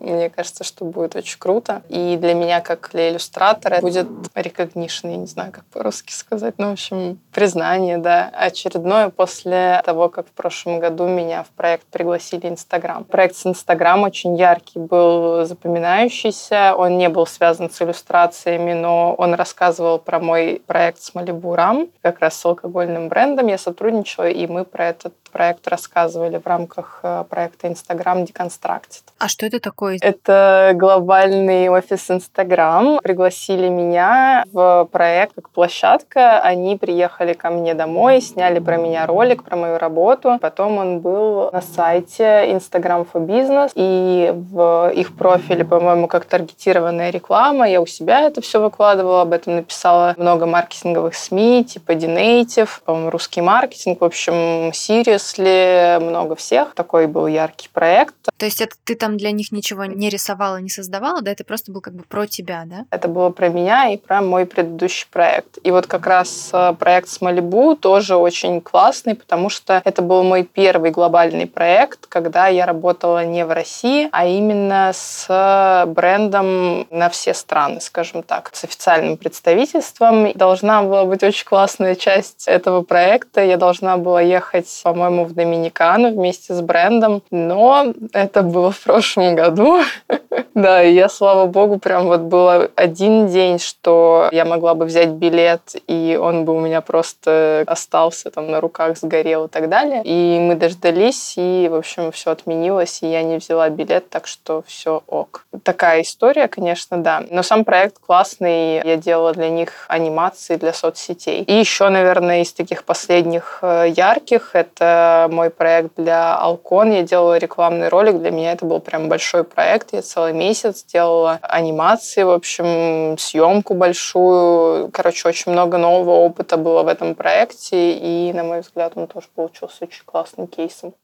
мне 0.00 0.30
кажется, 0.30 0.64
что 0.64 0.84
будет 0.84 1.14
очень 1.14 1.38
круто. 1.38 1.82
И 1.88 2.16
для 2.16 2.34
меня, 2.34 2.60
как 2.60 2.90
для 2.92 3.10
иллюстратора, 3.10 3.80
будет 3.80 4.08
recognition, 4.34 5.10
я 5.12 5.16
не 5.16 5.26
знаю, 5.26 5.52
как 5.52 5.64
по-русски 5.66 6.12
сказать, 6.12 6.54
ну, 6.58 6.70
в 6.70 6.72
общем, 6.72 7.20
признание, 7.32 7.98
да, 7.98 8.32
очередное 8.34 9.10
после 9.10 9.80
того, 9.84 10.08
как 10.08 10.26
в 10.26 10.32
прошлом 10.32 10.80
году 10.80 11.06
меня 11.06 11.44
в 11.44 11.50
проект 11.50 11.86
пригласили 11.86 12.48
Инстаграм. 12.48 13.04
Проект 13.04 13.36
с 13.36 13.46
Инстаграм 13.46 14.02
очень 14.02 14.34
яркий 14.34 14.80
был, 14.80 15.44
запоминающийся. 15.44 16.74
Он 16.76 16.98
не 16.98 17.08
был 17.08 17.28
связан 17.28 17.70
с 17.70 17.80
иллюстрациями, 17.80 18.72
но 18.72 19.14
он 19.14 19.34
рассказывал 19.34 20.00
про 20.00 20.18
мой 20.18 20.60
проект 20.66 21.00
с 21.00 21.14
Малибурам, 21.14 21.86
как 22.02 22.18
раз 22.18 22.36
с 22.36 22.44
алкогольным 22.44 23.08
брендом. 23.08 23.46
Я 23.46 23.56
сотрудничала, 23.56 23.83
и 24.26 24.46
мы 24.46 24.64
про 24.64 24.88
этот 24.88 25.14
проект 25.34 25.66
рассказывали 25.66 26.38
в 26.38 26.46
рамках 26.46 27.00
э, 27.02 27.24
проекта 27.28 27.66
Instagram 27.66 28.22
Deconstructed. 28.22 29.02
А 29.18 29.26
что 29.26 29.46
это 29.46 29.58
такое? 29.58 29.98
Это 30.00 30.72
глобальный 30.74 31.68
офис 31.68 32.08
Instagram. 32.08 33.00
Пригласили 33.02 33.68
меня 33.68 34.44
в 34.52 34.88
проект 34.92 35.34
как 35.34 35.50
площадка. 35.50 36.40
Они 36.40 36.76
приехали 36.76 37.32
ко 37.32 37.50
мне 37.50 37.74
домой, 37.74 38.20
сняли 38.20 38.60
про 38.60 38.76
меня 38.76 39.06
ролик, 39.06 39.42
про 39.42 39.56
мою 39.56 39.78
работу. 39.78 40.38
Потом 40.40 40.78
он 40.78 41.00
был 41.00 41.50
на 41.50 41.60
сайте 41.60 42.52
Instagram 42.52 43.06
for 43.12 43.26
Business, 43.26 43.72
и 43.74 44.32
в 44.32 44.92
их 44.94 45.16
профиле, 45.16 45.64
по-моему, 45.64 46.06
как 46.06 46.26
таргетированная 46.26 47.10
реклама. 47.10 47.68
Я 47.68 47.80
у 47.80 47.86
себя 47.86 48.20
это 48.20 48.40
все 48.40 48.60
выкладывала, 48.60 49.22
об 49.22 49.32
этом 49.32 49.56
написала 49.56 50.14
много 50.16 50.46
маркетинговых 50.46 51.16
СМИ, 51.16 51.64
типа 51.64 51.92
Dinative, 51.92 52.70
по-моему, 52.84 53.10
русский 53.10 53.40
маркетинг, 53.40 54.00
в 54.00 54.04
общем, 54.04 54.70
Sirius 54.70 55.23
числе 55.24 55.98
много 56.00 56.36
всех. 56.36 56.74
Такой 56.74 57.06
был 57.06 57.26
яркий 57.26 57.68
проект. 57.72 58.14
То 58.36 58.44
есть 58.44 58.60
это 58.60 58.76
ты 58.84 58.94
там 58.94 59.16
для 59.16 59.30
них 59.30 59.52
ничего 59.52 59.84
не 59.84 60.08
рисовала, 60.08 60.58
не 60.58 60.68
создавала, 60.68 61.22
да? 61.22 61.30
Это 61.30 61.44
просто 61.44 61.72
был 61.72 61.80
как 61.80 61.94
бы 61.94 62.04
про 62.04 62.26
тебя, 62.26 62.64
да? 62.66 62.84
Это 62.90 63.08
было 63.08 63.30
про 63.30 63.48
меня 63.48 63.88
и 63.88 63.96
про 63.96 64.20
мой 64.20 64.46
предыдущий 64.46 65.06
проект. 65.10 65.58
И 65.62 65.70
вот 65.70 65.86
как 65.86 66.06
раз 66.06 66.50
э, 66.52 66.74
проект 66.78 67.08
с 67.08 67.20
Малибу 67.20 67.76
тоже 67.76 68.16
очень 68.16 68.60
классный, 68.60 69.14
потому 69.14 69.48
что 69.48 69.80
это 69.84 70.02
был 70.02 70.22
мой 70.22 70.44
первый 70.44 70.90
глобальный 70.90 71.46
проект, 71.46 72.06
когда 72.06 72.48
я 72.48 72.66
работала 72.66 73.24
не 73.24 73.44
в 73.44 73.52
России, 73.52 74.08
а 74.12 74.26
именно 74.26 74.90
с 74.92 75.84
брендом 75.86 76.86
на 76.90 77.08
все 77.08 77.34
страны, 77.34 77.80
скажем 77.80 78.22
так, 78.22 78.50
с 78.52 78.64
официальным 78.64 79.16
представительством. 79.16 80.32
Должна 80.32 80.82
была 80.82 81.04
быть 81.04 81.22
очень 81.22 81.44
классная 81.44 81.94
часть 81.94 82.48
этого 82.48 82.82
проекта. 82.82 83.44
Я 83.44 83.56
должна 83.56 83.96
была 83.96 84.20
ехать, 84.20 84.80
по-моему, 84.82 85.13
по-моему, 85.14 85.24
в 85.24 85.34
Доминикану 85.34 86.12
вместе 86.12 86.54
с 86.54 86.60
брендом, 86.60 87.22
но 87.30 87.92
это 88.12 88.42
было 88.42 88.70
в 88.70 88.80
прошлом 88.80 89.34
году. 89.34 89.80
Да, 90.54 90.84
и 90.84 90.92
я, 90.94 91.08
слава 91.08 91.46
богу, 91.46 91.78
прям 91.78 92.06
вот 92.06 92.20
было 92.20 92.70
один 92.76 93.26
день, 93.26 93.58
что 93.58 94.28
я 94.30 94.44
могла 94.44 94.74
бы 94.74 94.84
взять 94.84 95.08
билет, 95.08 95.74
и 95.88 96.18
он 96.20 96.44
бы 96.44 96.54
у 96.54 96.60
меня 96.60 96.80
просто 96.80 97.64
остался 97.66 98.30
там 98.30 98.50
на 98.50 98.60
руках, 98.60 98.96
сгорел 98.96 99.46
и 99.46 99.48
так 99.48 99.68
далее. 99.68 100.02
И 100.04 100.38
мы 100.40 100.54
дождались, 100.54 101.34
и, 101.36 101.68
в 101.68 101.74
общем, 101.74 102.12
все 102.12 102.30
отменилось, 102.30 103.02
и 103.02 103.08
я 103.08 103.22
не 103.22 103.38
взяла 103.38 103.68
билет, 103.68 104.08
так 104.10 104.28
что 104.28 104.62
все 104.66 105.02
ок. 105.08 105.44
Такая 105.64 106.02
история, 106.02 106.46
конечно, 106.46 106.98
да. 106.98 107.24
Но 107.30 107.42
сам 107.42 107.64
проект 107.64 107.98
классный. 107.98 108.76
Я 108.76 108.96
делала 108.96 109.32
для 109.32 109.50
них 109.50 109.86
анимации 109.88 110.54
для 110.54 110.72
соцсетей. 110.72 111.42
И 111.42 111.52
еще, 111.52 111.88
наверное, 111.88 112.42
из 112.42 112.52
таких 112.52 112.84
последних 112.84 113.58
э, 113.62 113.86
ярких, 113.88 114.50
это 114.52 115.03
мой 115.30 115.50
проект 115.50 115.92
для 115.96 116.36
Алкон. 116.36 116.92
Я 116.92 117.02
делала 117.02 117.38
рекламный 117.38 117.88
ролик. 117.88 118.18
Для 118.18 118.30
меня 118.30 118.52
это 118.52 118.64
был 118.66 118.80
прям 118.80 119.08
большой 119.08 119.44
проект. 119.44 119.92
Я 119.92 120.02
целый 120.02 120.32
месяц 120.32 120.84
делала 120.84 121.38
анимации, 121.42 122.22
в 122.22 122.30
общем, 122.30 123.16
съемку 123.18 123.74
большую. 123.74 124.90
Короче, 124.90 125.28
очень 125.28 125.52
много 125.52 125.78
нового 125.78 126.12
опыта 126.12 126.56
было 126.56 126.82
в 126.82 126.88
этом 126.88 127.14
проекте. 127.14 127.92
И, 127.92 128.32
на 128.32 128.44
мой 128.44 128.60
взгляд, 128.60 128.92
он 128.96 129.06
тоже 129.06 129.26
получился 129.34 129.84
очень 129.84 130.04
классным 130.04 130.46
кейсом. 130.46 130.94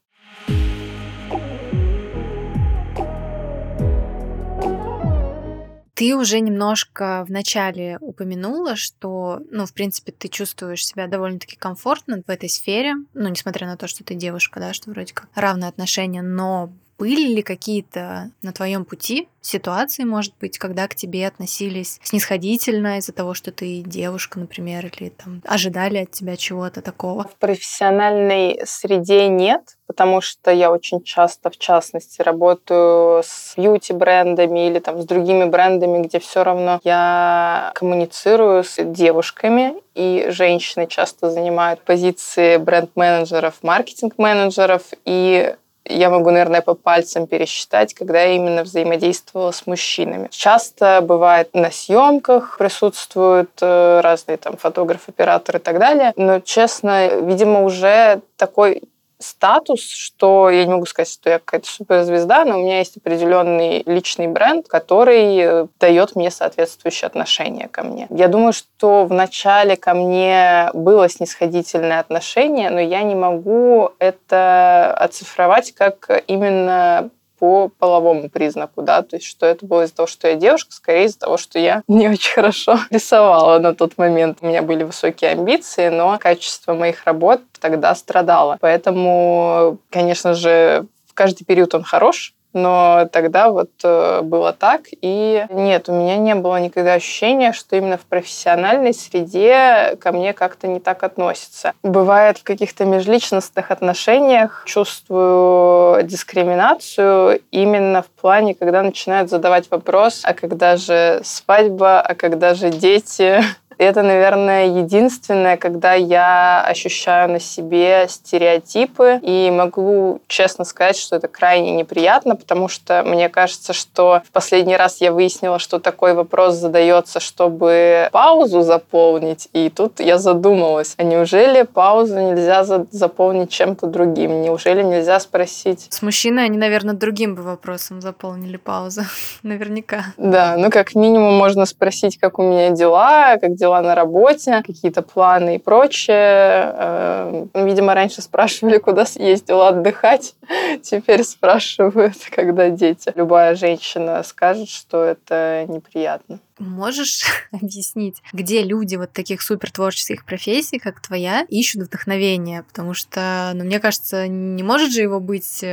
Ты 6.01 6.15
уже 6.15 6.39
немножко 6.39 7.23
в 7.27 7.31
начале 7.31 7.99
упомянула, 8.01 8.75
что, 8.75 9.39
ну, 9.51 9.67
в 9.67 9.73
принципе, 9.73 10.11
ты 10.11 10.29
чувствуешь 10.29 10.83
себя 10.83 11.05
довольно-таки 11.05 11.55
комфортно 11.55 12.23
в 12.25 12.31
этой 12.31 12.49
сфере, 12.49 12.95
ну, 13.13 13.29
несмотря 13.29 13.67
на 13.67 13.77
то, 13.77 13.85
что 13.85 14.03
ты 14.03 14.15
девушка, 14.15 14.59
да, 14.59 14.73
что 14.73 14.89
вроде 14.89 15.13
как 15.13 15.29
равные 15.35 15.69
отношения, 15.69 16.23
но 16.23 16.73
были 17.01 17.33
ли 17.33 17.41
какие-то 17.41 18.29
на 18.43 18.53
твоем 18.53 18.85
пути 18.85 19.27
ситуации, 19.41 20.03
может 20.03 20.35
быть, 20.39 20.59
когда 20.59 20.87
к 20.87 20.93
тебе 20.93 21.25
относились 21.25 21.99
снисходительно 22.03 22.99
из-за 22.99 23.11
того, 23.11 23.33
что 23.33 23.51
ты 23.51 23.81
девушка, 23.81 24.37
например, 24.37 24.85
или 24.85 25.09
там 25.09 25.41
ожидали 25.47 25.97
от 25.97 26.11
тебя 26.11 26.37
чего-то 26.37 26.83
такого? 26.83 27.23
В 27.23 27.35
профессиональной 27.37 28.61
среде 28.65 29.29
нет, 29.29 29.77
потому 29.87 30.21
что 30.21 30.51
я 30.51 30.71
очень 30.71 31.01
часто, 31.01 31.49
в 31.49 31.57
частности, 31.57 32.21
работаю 32.21 33.23
с 33.25 33.55
бьюти-брендами 33.57 34.67
или 34.67 34.77
там 34.77 35.01
с 35.01 35.05
другими 35.05 35.45
брендами, 35.45 36.03
где 36.03 36.19
все 36.19 36.43
равно 36.43 36.79
я 36.83 37.71
коммуницирую 37.73 38.63
с 38.63 38.75
девушками, 38.77 39.73
и 39.95 40.27
женщины 40.29 40.85
часто 40.85 41.31
занимают 41.31 41.81
позиции 41.81 42.57
бренд-менеджеров, 42.57 43.55
маркетинг-менеджеров, 43.63 44.83
и 45.03 45.55
я 45.85 46.09
могу, 46.09 46.29
наверное, 46.29 46.61
по 46.61 46.73
пальцам 46.75 47.27
пересчитать, 47.27 47.93
когда 47.93 48.21
я 48.21 48.35
именно 48.35 48.63
взаимодействовала 48.63 49.51
с 49.51 49.65
мужчинами. 49.67 50.27
Часто 50.29 51.01
бывает 51.01 51.49
на 51.53 51.71
съемках 51.71 52.57
присутствуют 52.57 53.51
э, 53.61 54.01
разные 54.01 54.37
там 54.37 54.57
фотографы, 54.57 55.09
операторы 55.09 55.59
и 55.59 55.61
так 55.61 55.79
далее. 55.79 56.13
Но, 56.15 56.39
честно, 56.39 57.07
видимо, 57.21 57.63
уже 57.63 58.21
такой 58.37 58.83
статус, 59.21 59.81
что 59.81 60.49
я 60.49 60.65
не 60.65 60.71
могу 60.71 60.85
сказать, 60.85 61.11
что 61.11 61.29
я 61.29 61.39
какая-то 61.39 61.67
суперзвезда, 61.67 62.45
но 62.45 62.59
у 62.59 62.63
меня 62.63 62.79
есть 62.79 62.97
определенный 62.97 63.83
личный 63.85 64.27
бренд, 64.27 64.67
который 64.67 65.37
э, 65.37 65.67
дает 65.79 66.15
мне 66.15 66.31
соответствующее 66.31 67.07
отношение 67.07 67.67
ко 67.67 67.83
мне. 67.83 68.07
Я 68.09 68.27
думаю, 68.27 68.53
что 68.53 69.05
в 69.05 69.13
начале 69.13 69.75
ко 69.77 69.93
мне 69.93 70.69
было 70.73 71.09
снисходительное 71.09 71.99
отношение, 71.99 72.69
но 72.69 72.79
я 72.79 73.03
не 73.03 73.15
могу 73.15 73.91
это 73.99 74.93
оцифровать 74.93 75.73
как 75.73 76.23
именно 76.27 77.09
по 77.41 77.69
половому 77.79 78.29
признаку, 78.29 78.83
да, 78.83 79.01
то 79.01 79.15
есть 79.15 79.25
что 79.25 79.47
это 79.47 79.65
было 79.65 79.85
из-за 79.85 79.95
того, 79.95 80.05
что 80.05 80.27
я 80.27 80.35
девушка, 80.35 80.71
скорее 80.71 81.05
из-за 81.05 81.17
того, 81.21 81.37
что 81.37 81.57
я 81.57 81.81
не 81.87 82.07
очень 82.07 82.33
хорошо 82.33 82.77
рисовала 82.91 83.57
на 83.57 83.73
тот 83.73 83.97
момент. 83.97 84.37
У 84.41 84.45
меня 84.45 84.61
были 84.61 84.83
высокие 84.83 85.31
амбиции, 85.31 85.89
но 85.89 86.19
качество 86.19 86.75
моих 86.75 87.03
работ 87.05 87.41
тогда 87.59 87.95
страдало. 87.95 88.59
Поэтому, 88.61 89.79
конечно 89.89 90.35
же, 90.35 90.85
в 91.07 91.15
каждый 91.15 91.43
период 91.43 91.73
он 91.73 91.81
хорош, 91.81 92.35
но 92.53 93.07
тогда 93.11 93.49
вот 93.49 93.71
э, 93.83 94.21
было 94.21 94.53
так. 94.53 94.81
И 95.01 95.45
нет, 95.49 95.89
у 95.89 95.93
меня 95.93 96.17
не 96.17 96.35
было 96.35 96.59
никогда 96.59 96.93
ощущения, 96.93 97.53
что 97.53 97.75
именно 97.75 97.97
в 97.97 98.05
профессиональной 98.05 98.93
среде 98.93 99.97
ко 99.99 100.11
мне 100.11 100.33
как-то 100.33 100.67
не 100.67 100.79
так 100.79 101.03
относятся. 101.03 101.73
Бывает 101.83 102.37
в 102.37 102.43
каких-то 102.43 102.85
межличностных 102.85 103.71
отношениях 103.71 104.63
чувствую 104.65 106.03
дискриминацию 106.03 107.41
именно 107.51 108.01
в 108.01 108.07
плане, 108.07 108.55
когда 108.55 108.83
начинают 108.83 109.29
задавать 109.29 109.69
вопрос, 109.71 110.21
а 110.23 110.33
когда 110.33 110.77
же 110.77 111.21
свадьба, 111.23 112.01
а 112.01 112.15
когда 112.15 112.53
же 112.53 112.69
дети, 112.69 113.41
это, 113.83 114.03
наверное, 114.03 114.67
единственное, 114.67 115.57
когда 115.57 115.93
я 115.93 116.63
ощущаю 116.63 117.31
на 117.31 117.39
себе 117.39 118.05
стереотипы 118.07 119.19
и 119.23 119.49
могу 119.51 120.21
честно 120.27 120.65
сказать, 120.65 120.97
что 120.97 121.15
это 121.15 121.27
крайне 121.27 121.71
неприятно, 121.71 122.35
потому 122.35 122.67
что 122.67 123.03
мне 123.03 123.27
кажется, 123.27 123.73
что 123.73 124.21
в 124.27 124.31
последний 124.31 124.77
раз 124.77 125.01
я 125.01 125.11
выяснила, 125.11 125.57
что 125.57 125.79
такой 125.79 126.13
вопрос 126.13 126.55
задается, 126.55 127.19
чтобы 127.19 128.09
паузу 128.11 128.61
заполнить, 128.61 129.49
и 129.53 129.69
тут 129.69 129.99
я 129.99 130.19
задумалась, 130.19 130.93
а 130.97 131.03
неужели 131.03 131.63
паузу 131.63 132.19
нельзя 132.19 132.63
заполнить 132.63 133.49
чем-то 133.49 133.87
другим? 133.87 134.43
Неужели 134.43 134.83
нельзя 134.83 135.19
спросить? 135.19 135.87
С 135.89 136.03
мужчиной 136.03 136.45
они, 136.45 136.57
наверное, 136.57 136.93
другим 136.93 137.33
бы 137.33 137.41
вопросом 137.41 137.99
заполнили 138.01 138.57
паузу. 138.57 139.01
Наверняка. 139.43 140.05
Да, 140.17 140.55
ну 140.55 140.69
как 140.69 140.93
минимум 140.93 141.33
можно 141.33 141.65
спросить, 141.65 142.19
как 142.19 142.37
у 142.37 142.43
меня 142.43 142.69
дела, 142.69 143.37
как 143.37 143.55
дела 143.55 143.70
дела 143.71 143.81
на 143.81 143.95
работе, 143.95 144.61
какие-то 144.65 145.01
планы 145.01 145.55
и 145.55 145.59
прочее. 145.59 146.15
Э, 146.17 147.45
видимо, 147.53 147.93
раньше 147.93 148.21
спрашивали, 148.21 148.77
куда 148.77 149.05
съездила 149.05 149.69
отдыхать. 149.69 150.35
Теперь 150.83 151.23
спрашивают, 151.23 152.17
когда 152.35 152.69
дети. 152.69 153.11
Любая 153.15 153.55
женщина 153.55 154.23
скажет, 154.23 154.69
что 154.69 155.03
это 155.03 155.65
неприятно. 155.67 156.39
Можешь 156.59 157.23
объяснить, 157.51 158.21
где 158.33 158.61
люди 158.61 158.95
вот 158.95 159.11
таких 159.13 159.41
супер 159.41 159.71
творческих 159.71 160.25
профессий, 160.25 160.79
как 160.79 161.01
твоя, 161.01 161.45
ищут 161.49 161.83
вдохновение? 161.83 162.63
Потому 162.63 162.93
что, 162.93 163.51
ну, 163.53 163.63
мне 163.63 163.79
кажется, 163.79 164.27
не 164.27 164.63
может 164.63 164.91
же 164.91 165.01
его 165.01 165.19
быть 165.19 165.63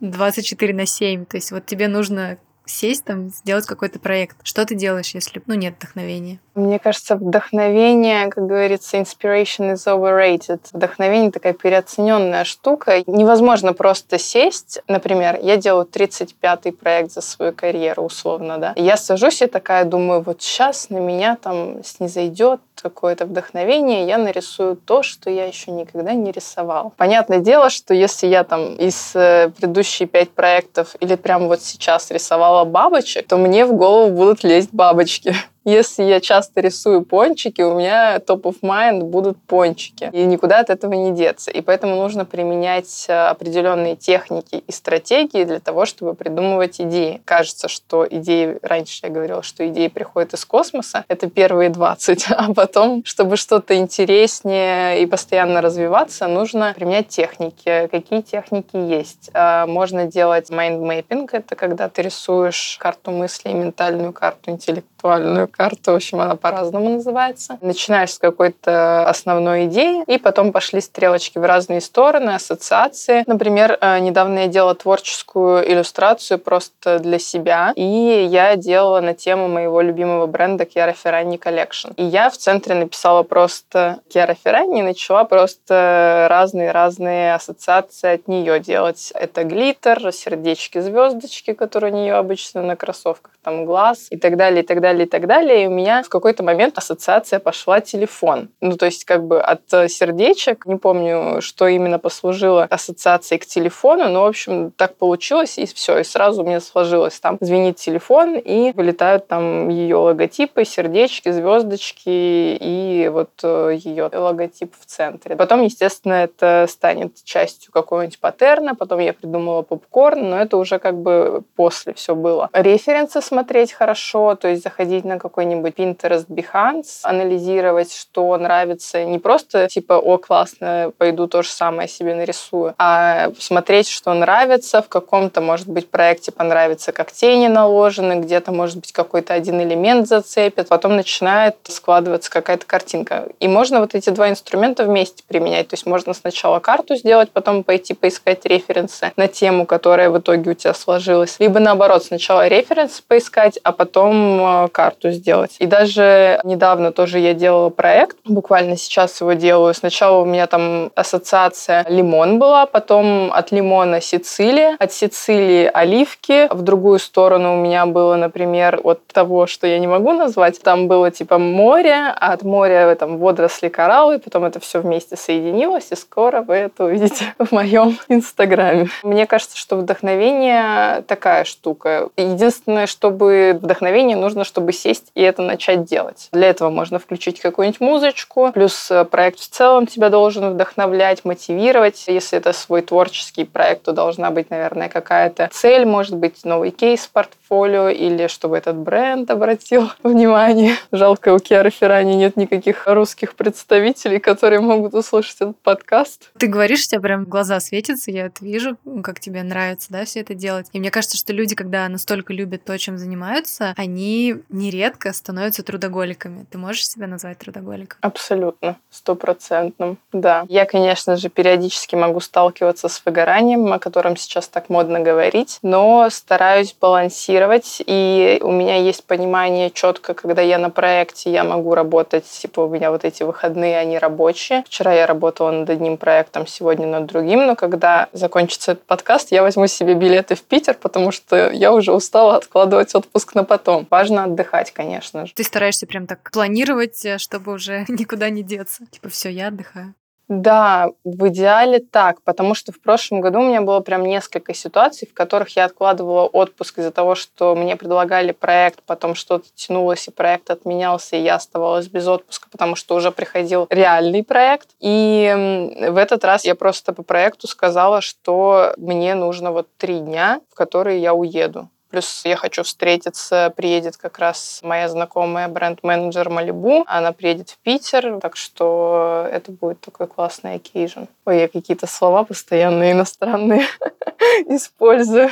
24 0.00 0.72
э, 0.72 0.76
на 0.76 0.86
7. 0.86 1.26
То 1.26 1.36
есть 1.36 1.50
вот 1.50 1.66
тебе 1.66 1.88
нужно 1.88 2.38
сесть 2.68 3.04
там, 3.04 3.30
сделать 3.30 3.66
какой-то 3.66 3.98
проект. 3.98 4.36
Что 4.42 4.64
ты 4.64 4.74
делаешь, 4.74 5.14
если, 5.14 5.42
ну, 5.46 5.54
нет 5.54 5.74
вдохновения? 5.78 6.38
Мне 6.54 6.78
кажется, 6.78 7.16
вдохновение, 7.16 8.28
как 8.28 8.46
говорится, 8.46 8.96
inspiration 8.98 9.74
is 9.74 9.86
overrated. 9.86 10.60
Вдохновение 10.72 11.30
такая 11.30 11.52
переоцененная 11.52 12.44
штука. 12.44 13.02
Невозможно 13.06 13.72
просто 13.72 14.18
сесть. 14.18 14.80
Например, 14.88 15.38
я 15.40 15.56
делаю 15.56 15.86
35-й 15.86 16.72
проект 16.72 17.12
за 17.12 17.20
свою 17.20 17.52
карьеру, 17.52 18.02
условно, 18.02 18.58
да. 18.58 18.72
я 18.76 18.96
сажусь 18.96 19.42
и 19.42 19.46
такая 19.46 19.84
думаю, 19.84 20.22
вот 20.22 20.42
сейчас 20.42 20.90
на 20.90 20.98
меня 20.98 21.36
там 21.36 21.82
снизойдет 21.84 22.60
какое-то 22.82 23.26
вдохновение, 23.26 24.06
я 24.06 24.18
нарисую 24.18 24.76
то, 24.76 25.02
что 25.02 25.30
я 25.30 25.46
еще 25.46 25.70
никогда 25.70 26.12
не 26.12 26.32
рисовал. 26.32 26.92
Понятное 26.96 27.38
дело, 27.38 27.70
что 27.70 27.94
если 27.94 28.26
я 28.26 28.44
там 28.44 28.74
из 28.76 29.12
э, 29.14 29.50
предыдущие 29.50 30.06
пять 30.06 30.30
проектов 30.30 30.94
или 31.00 31.16
прямо 31.16 31.46
вот 31.46 31.62
сейчас 31.62 32.10
рисовала 32.10 32.57
бабочек, 32.64 33.26
то 33.26 33.36
мне 33.36 33.66
в 33.66 33.72
голову 33.74 34.14
будут 34.14 34.44
лезть 34.44 34.70
бабочки. 34.72 35.34
Если 35.64 36.02
я 36.04 36.20
часто 36.20 36.60
рисую 36.60 37.02
пончики, 37.02 37.60
у 37.62 37.78
меня 37.78 38.20
топ 38.20 38.46
of 38.46 38.60
mind 38.62 39.02
будут 39.02 39.36
пончики. 39.42 40.08
И 40.12 40.24
никуда 40.24 40.60
от 40.60 40.70
этого 40.70 40.94
не 40.94 41.12
деться. 41.12 41.50
И 41.50 41.60
поэтому 41.60 41.96
нужно 41.96 42.24
применять 42.24 43.06
э, 43.08 43.12
определенные 43.12 43.96
техники 43.96 44.62
и 44.66 44.72
стратегии 44.72 45.44
для 45.44 45.60
того, 45.60 45.84
чтобы 45.84 46.14
придумывать 46.14 46.80
идеи. 46.80 47.20
Кажется, 47.24 47.68
что 47.68 48.06
идеи, 48.08 48.58
раньше 48.62 49.00
я 49.02 49.10
говорила, 49.10 49.42
что 49.42 49.66
идеи 49.68 49.88
приходят 49.88 50.32
из 50.34 50.44
космоса, 50.44 51.04
это 51.08 51.28
первые 51.28 51.70
20, 51.70 52.26
а 52.30 52.54
потом, 52.54 53.04
чтобы 53.04 53.36
что-то 53.36 53.76
интереснее 53.76 55.02
и 55.02 55.06
постоянно 55.06 55.60
развиваться, 55.60 56.28
нужно 56.28 56.72
применять 56.74 57.08
техники. 57.08 57.88
Какие 57.90 58.22
техники 58.22 58.76
есть? 58.76 59.30
А, 59.34 59.66
можно 59.66 60.06
делать 60.06 60.50
mind 60.50 60.80
mapping, 60.80 61.28
это 61.32 61.56
когда 61.56 61.88
ты 61.88 62.02
рисуешь 62.02 62.76
карту 62.80 63.10
мыслей, 63.10 63.54
ментальную 63.54 64.12
карту, 64.12 64.50
интеллектуальную 64.50 65.47
карта, 65.48 65.92
в 65.92 65.96
общем, 65.96 66.20
она 66.20 66.36
по-разному 66.36 66.90
называется. 66.90 67.58
Начинаешь 67.60 68.12
с 68.14 68.18
какой-то 68.18 69.08
основной 69.08 69.66
идеи, 69.66 70.04
и 70.06 70.18
потом 70.18 70.52
пошли 70.52 70.80
стрелочки 70.80 71.38
в 71.38 71.44
разные 71.44 71.80
стороны, 71.80 72.30
ассоциации. 72.30 73.24
Например, 73.26 73.76
э, 73.80 73.98
недавно 73.98 74.40
я 74.40 74.48
делала 74.48 74.74
творческую 74.74 75.70
иллюстрацию 75.70 76.38
просто 76.38 76.98
для 76.98 77.18
себя, 77.18 77.72
и 77.74 78.26
я 78.30 78.56
делала 78.56 79.00
на 79.00 79.14
тему 79.14 79.48
моего 79.48 79.80
любимого 79.80 80.26
бренда 80.26 80.64
Chiara 80.64 80.94
Ferragni 80.94 81.38
Collection. 81.38 81.92
И 81.96 82.04
я 82.04 82.30
в 82.30 82.36
центре 82.36 82.74
написала 82.74 83.22
просто 83.22 84.00
Chiara 84.12 84.36
Ferragni 84.42 84.82
начала 84.82 85.24
просто 85.24 86.26
разные-разные 86.30 87.34
ассоциации 87.34 88.14
от 88.14 88.28
нее 88.28 88.60
делать. 88.60 89.12
Это 89.14 89.44
глиттер, 89.44 90.12
сердечки, 90.12 90.80
звездочки, 90.80 91.52
которые 91.52 91.92
у 91.92 91.96
нее 91.96 92.14
обычно 92.14 92.62
на 92.62 92.76
кроссовках, 92.76 93.32
там 93.42 93.64
глаз 93.64 94.08
и 94.10 94.16
так 94.16 94.36
далее, 94.36 94.62
и 94.62 94.66
так 94.66 94.80
далее, 94.80 95.06
и 95.06 95.08
так 95.08 95.26
далее. 95.26 95.37
И 95.40 95.66
у 95.66 95.70
меня 95.70 96.02
в 96.02 96.08
какой-то 96.08 96.42
момент 96.42 96.78
ассоциация 96.78 97.38
пошла 97.38 97.80
телефон. 97.80 98.48
Ну, 98.60 98.76
то 98.76 98.86
есть 98.86 99.04
как 99.04 99.24
бы 99.24 99.40
от 99.40 99.62
сердечек, 99.68 100.66
не 100.66 100.76
помню, 100.76 101.40
что 101.40 101.66
именно 101.66 101.98
послужило 101.98 102.64
ассоциацией 102.64 103.38
к 103.38 103.46
телефону, 103.46 104.08
но, 104.08 104.22
в 104.22 104.26
общем, 104.26 104.70
так 104.72 104.96
получилось, 104.96 105.58
и 105.58 105.66
все. 105.66 105.98
И 105.98 106.04
сразу 106.04 106.42
у 106.42 106.46
меня 106.46 106.60
сложилось. 106.60 107.18
Там 107.20 107.38
звенит 107.40 107.76
телефон, 107.76 108.36
и 108.36 108.72
вылетают 108.72 109.28
там 109.28 109.68
ее 109.68 109.96
логотипы, 109.96 110.64
сердечки, 110.64 111.30
звездочки 111.30 112.08
и 112.08 113.08
вот 113.12 113.30
э, 113.42 113.78
ее 113.78 114.10
логотип 114.12 114.74
в 114.78 114.86
центре. 114.86 115.36
Потом, 115.36 115.62
естественно, 115.62 116.14
это 116.14 116.66
станет 116.68 117.22
частью 117.24 117.72
какого-нибудь 117.72 118.18
паттерна, 118.20 118.74
потом 118.74 119.00
я 119.00 119.12
придумала 119.12 119.62
попкорн, 119.62 120.30
но 120.30 120.38
это 120.38 120.56
уже 120.56 120.78
как 120.78 120.96
бы 120.96 121.42
после 121.56 121.92
все 121.94 122.14
было. 122.14 122.48
Референсы 122.52 123.20
смотреть 123.20 123.72
хорошо, 123.72 124.34
то 124.34 124.48
есть 124.48 124.62
заходить 124.62 125.04
на 125.04 125.18
какой-нибудь 125.28 125.74
Pinterest, 125.74 126.26
Behance, 126.28 127.00
анализировать, 127.02 127.94
что 127.94 128.36
нравится. 128.36 129.04
Не 129.04 129.18
просто 129.18 129.68
типа, 129.68 129.94
о, 129.94 130.18
классно, 130.18 130.92
пойду 130.98 131.26
то 131.26 131.42
же 131.42 131.50
самое 131.50 131.88
себе 131.88 132.14
нарисую, 132.14 132.74
а 132.78 133.30
смотреть, 133.38 133.88
что 133.88 134.14
нравится, 134.14 134.82
в 134.82 134.88
каком-то, 134.88 135.40
может 135.40 135.68
быть, 135.68 135.88
проекте 135.88 136.32
понравится, 136.32 136.92
как 136.92 137.12
тени 137.12 137.48
наложены, 137.48 138.20
где-то, 138.20 138.52
может 138.52 138.76
быть, 138.76 138.92
какой-то 138.92 139.34
один 139.34 139.60
элемент 139.60 140.08
зацепит, 140.08 140.68
потом 140.68 140.96
начинает 140.96 141.56
складываться 141.68 142.30
какая-то 142.30 142.66
картинка. 142.66 143.28
И 143.40 143.48
можно 143.48 143.80
вот 143.80 143.94
эти 143.94 144.10
два 144.10 144.30
инструмента 144.30 144.84
вместе 144.84 145.22
применять. 145.26 145.68
То 145.68 145.74
есть 145.74 145.86
можно 145.86 146.14
сначала 146.14 146.60
карту 146.60 146.96
сделать, 146.96 147.30
потом 147.30 147.64
пойти 147.64 147.94
поискать 147.94 148.44
референсы 148.44 149.12
на 149.16 149.28
тему, 149.28 149.66
которая 149.66 150.10
в 150.10 150.18
итоге 150.18 150.50
у 150.50 150.54
тебя 150.54 150.74
сложилась. 150.74 151.36
Либо 151.38 151.60
наоборот, 151.60 152.04
сначала 152.04 152.48
референсы 152.48 153.02
поискать, 153.06 153.58
а 153.62 153.72
потом 153.72 154.64
э, 154.64 154.68
карту 154.68 155.10
сделать. 155.18 155.56
И 155.58 155.66
даже 155.66 156.40
недавно 156.44 156.92
тоже 156.92 157.18
я 157.18 157.34
делала 157.34 157.70
проект, 157.70 158.16
буквально 158.24 158.76
сейчас 158.76 159.20
его 159.20 159.34
делаю. 159.34 159.74
Сначала 159.74 160.22
у 160.22 160.24
меня 160.24 160.46
там 160.46 160.90
ассоциация 160.94 161.84
лимон 161.88 162.38
была, 162.38 162.66
потом 162.66 163.30
от 163.32 163.52
лимона 163.52 164.00
Сицилия, 164.00 164.76
от 164.78 164.92
Сицилии 164.92 165.70
оливки. 165.72 166.48
В 166.50 166.62
другую 166.62 166.98
сторону 166.98 167.54
у 167.54 167.56
меня 167.56 167.86
было, 167.86 168.16
например, 168.16 168.80
от 168.82 169.06
того, 169.06 169.46
что 169.46 169.66
я 169.66 169.78
не 169.78 169.86
могу 169.86 170.12
назвать, 170.12 170.60
там 170.62 170.88
было 170.88 171.10
типа 171.10 171.38
море, 171.38 171.94
а 171.94 172.32
от 172.32 172.42
моря 172.42 172.94
там 172.94 173.18
водоросли, 173.18 173.68
кораллы, 173.68 174.18
потом 174.18 174.44
это 174.44 174.60
все 174.60 174.80
вместе 174.80 175.16
соединилось, 175.16 175.88
и 175.90 175.96
скоро 175.96 176.42
вы 176.42 176.54
это 176.54 176.84
увидите 176.84 177.34
в 177.38 177.52
моем 177.52 177.98
инстаграме. 178.08 178.88
Мне 179.02 179.26
кажется, 179.26 179.56
что 179.56 179.76
вдохновение 179.76 181.02
такая 181.02 181.44
штука. 181.44 182.08
Единственное, 182.16 182.86
чтобы 182.86 183.58
вдохновение 183.60 184.16
нужно, 184.16 184.44
чтобы 184.44 184.72
сесть 184.72 185.07
и 185.14 185.22
это 185.22 185.42
начать 185.42 185.84
делать. 185.84 186.28
Для 186.32 186.48
этого 186.48 186.70
можно 186.70 186.98
включить 186.98 187.40
какую-нибудь 187.40 187.80
музычку, 187.80 188.52
плюс 188.52 188.90
э, 188.90 189.04
проект 189.04 189.40
в 189.40 189.48
целом 189.48 189.86
тебя 189.86 190.10
должен 190.10 190.52
вдохновлять, 190.54 191.24
мотивировать. 191.24 192.04
Если 192.06 192.38
это 192.38 192.52
свой 192.52 192.82
творческий 192.82 193.44
проект, 193.44 193.84
то 193.84 193.92
должна 193.92 194.30
быть, 194.30 194.50
наверное, 194.50 194.88
какая-то 194.88 195.48
цель, 195.52 195.84
может 195.84 196.16
быть, 196.16 196.44
новый 196.44 196.70
кейс 196.70 197.00
в 197.00 197.10
портфолио 197.10 197.88
или 197.88 198.26
чтобы 198.26 198.56
этот 198.56 198.76
бренд 198.76 199.30
обратил 199.30 199.90
внимание. 200.02 200.74
Жалко, 200.92 201.32
у 201.32 201.38
Киары 201.38 201.70
Феррани 201.70 202.14
нет 202.14 202.36
никаких 202.36 202.86
русских 202.86 203.34
представителей, 203.34 204.18
которые 204.18 204.60
могут 204.60 204.94
услышать 204.94 205.36
этот 205.36 205.58
подкаст. 205.60 206.30
Ты 206.38 206.46
говоришь, 206.46 206.84
у 206.84 206.88
тебя 206.88 207.00
прям 207.00 207.24
глаза 207.24 207.60
светятся, 207.60 208.10
я 208.10 208.26
это 208.26 208.44
вижу, 208.44 208.76
как 209.02 209.20
тебе 209.20 209.42
нравится, 209.42 209.88
да, 209.90 210.04
все 210.04 210.20
это 210.20 210.34
делать. 210.34 210.66
И 210.72 210.80
мне 210.80 210.90
кажется, 210.90 211.16
что 211.16 211.32
люди, 211.32 211.54
когда 211.54 211.88
настолько 211.88 212.32
любят 212.32 212.64
то, 212.64 212.76
чем 212.78 212.98
занимаются, 212.98 213.74
они 213.76 214.36
нередко 214.48 214.97
становятся 215.12 215.62
трудоголиками. 215.62 216.46
Ты 216.50 216.58
можешь 216.58 216.88
себя 216.88 217.06
назвать 217.06 217.38
трудоголиком? 217.38 217.98
Абсолютно, 218.00 218.76
стопроцентным, 218.90 219.98
да. 220.12 220.44
Я, 220.48 220.64
конечно 220.66 221.16
же, 221.16 221.28
периодически 221.28 221.94
могу 221.94 222.20
сталкиваться 222.20 222.88
с 222.88 223.02
выгоранием, 223.04 223.72
о 223.72 223.78
котором 223.78 224.16
сейчас 224.16 224.48
так 224.48 224.68
модно 224.68 225.00
говорить, 225.00 225.58
но 225.62 226.08
стараюсь 226.10 226.74
балансировать, 226.78 227.82
и 227.86 228.40
у 228.42 228.50
меня 228.50 228.76
есть 228.76 229.04
понимание 229.04 229.70
четко, 229.70 230.14
когда 230.14 230.42
я 230.42 230.58
на 230.58 230.70
проекте, 230.70 231.30
я 231.30 231.44
могу 231.44 231.74
работать, 231.74 232.24
типа 232.24 232.60
у 232.60 232.68
меня 232.68 232.90
вот 232.90 233.04
эти 233.04 233.22
выходные, 233.22 233.78
они 233.78 233.98
рабочие. 233.98 234.64
Вчера 234.66 234.92
я 234.92 235.06
работала 235.06 235.50
над 235.50 235.70
одним 235.70 235.96
проектом, 235.96 236.46
сегодня 236.46 236.86
над 236.86 237.06
другим, 237.06 237.46
но 237.46 237.54
когда 237.54 238.08
закончится 238.12 238.72
этот 238.72 238.84
подкаст, 238.84 239.30
я 239.30 239.42
возьму 239.42 239.66
себе 239.68 239.94
билеты 239.94 240.34
в 240.34 240.42
Питер, 240.42 240.74
потому 240.74 241.12
что 241.12 241.50
я 241.50 241.72
уже 241.72 241.92
устала 241.92 242.36
откладывать 242.36 242.94
отпуск 242.94 243.34
на 243.34 243.44
потом. 243.44 243.86
Важно 243.90 244.24
отдыхать, 244.24 244.72
конечно 244.72 244.87
же. 245.26 245.32
Ты 245.34 245.44
стараешься 245.44 245.86
прям 245.86 246.06
так 246.06 246.30
планировать, 246.32 247.04
э, 247.04 247.18
чтобы 247.18 247.52
уже 247.52 247.84
никуда 247.88 248.30
не 248.30 248.42
деться. 248.42 248.86
Типа, 248.90 249.08
все, 249.08 249.28
я 249.28 249.48
отдыхаю. 249.48 249.94
Да, 250.28 250.90
в 251.04 251.28
идеале 251.28 251.78
так, 251.78 252.20
потому 252.22 252.54
что 252.54 252.70
в 252.70 252.80
прошлом 252.80 253.22
году 253.22 253.40
у 253.40 253.48
меня 253.48 253.62
было 253.62 253.80
прям 253.80 254.04
несколько 254.04 254.52
ситуаций, 254.52 255.08
в 255.08 255.14
которых 255.14 255.56
я 255.56 255.64
откладывала 255.64 256.26
отпуск 256.26 256.78
из-за 256.78 256.90
того, 256.90 257.14
что 257.14 257.54
мне 257.54 257.76
предлагали 257.76 258.32
проект, 258.32 258.82
потом 258.82 259.14
что-то 259.14 259.46
тянулось, 259.54 260.06
и 260.06 260.10
проект 260.10 260.50
отменялся, 260.50 261.16
и 261.16 261.22
я 261.22 261.36
оставалась 261.36 261.88
без 261.88 262.06
отпуска, 262.06 262.48
потому 262.50 262.76
что 262.76 262.94
уже 262.94 263.10
приходил 263.10 263.66
реальный 263.70 264.22
проект. 264.22 264.68
И 264.80 265.74
в 265.88 265.96
этот 265.96 266.22
раз 266.24 266.44
я 266.44 266.54
просто 266.54 266.92
по 266.92 267.02
проекту 267.02 267.48
сказала, 267.48 268.02
что 268.02 268.74
мне 268.76 269.14
нужно 269.14 269.50
вот 269.50 269.66
три 269.78 269.98
дня, 269.98 270.42
в 270.52 270.54
которые 270.54 271.00
я 271.00 271.14
уеду. 271.14 271.70
Плюс 271.90 272.22
я 272.24 272.36
хочу 272.36 272.62
встретиться, 272.62 273.52
приедет 273.56 273.96
как 273.96 274.18
раз 274.18 274.60
моя 274.62 274.88
знакомая 274.88 275.48
бренд-менеджер 275.48 276.28
Малибу. 276.28 276.84
Она 276.86 277.12
приедет 277.12 277.50
в 277.50 277.58
Питер, 277.58 278.20
так 278.20 278.36
что 278.36 279.26
это 279.32 279.52
будет 279.52 279.80
такой 279.80 280.06
классный 280.06 280.54
occasion. 280.54 281.04
Ой, 281.24 281.40
я 281.40 281.48
какие-то 281.48 281.86
слова 281.86 282.24
постоянно 282.24 282.92
иностранные 282.92 283.66
использую. 284.48 285.30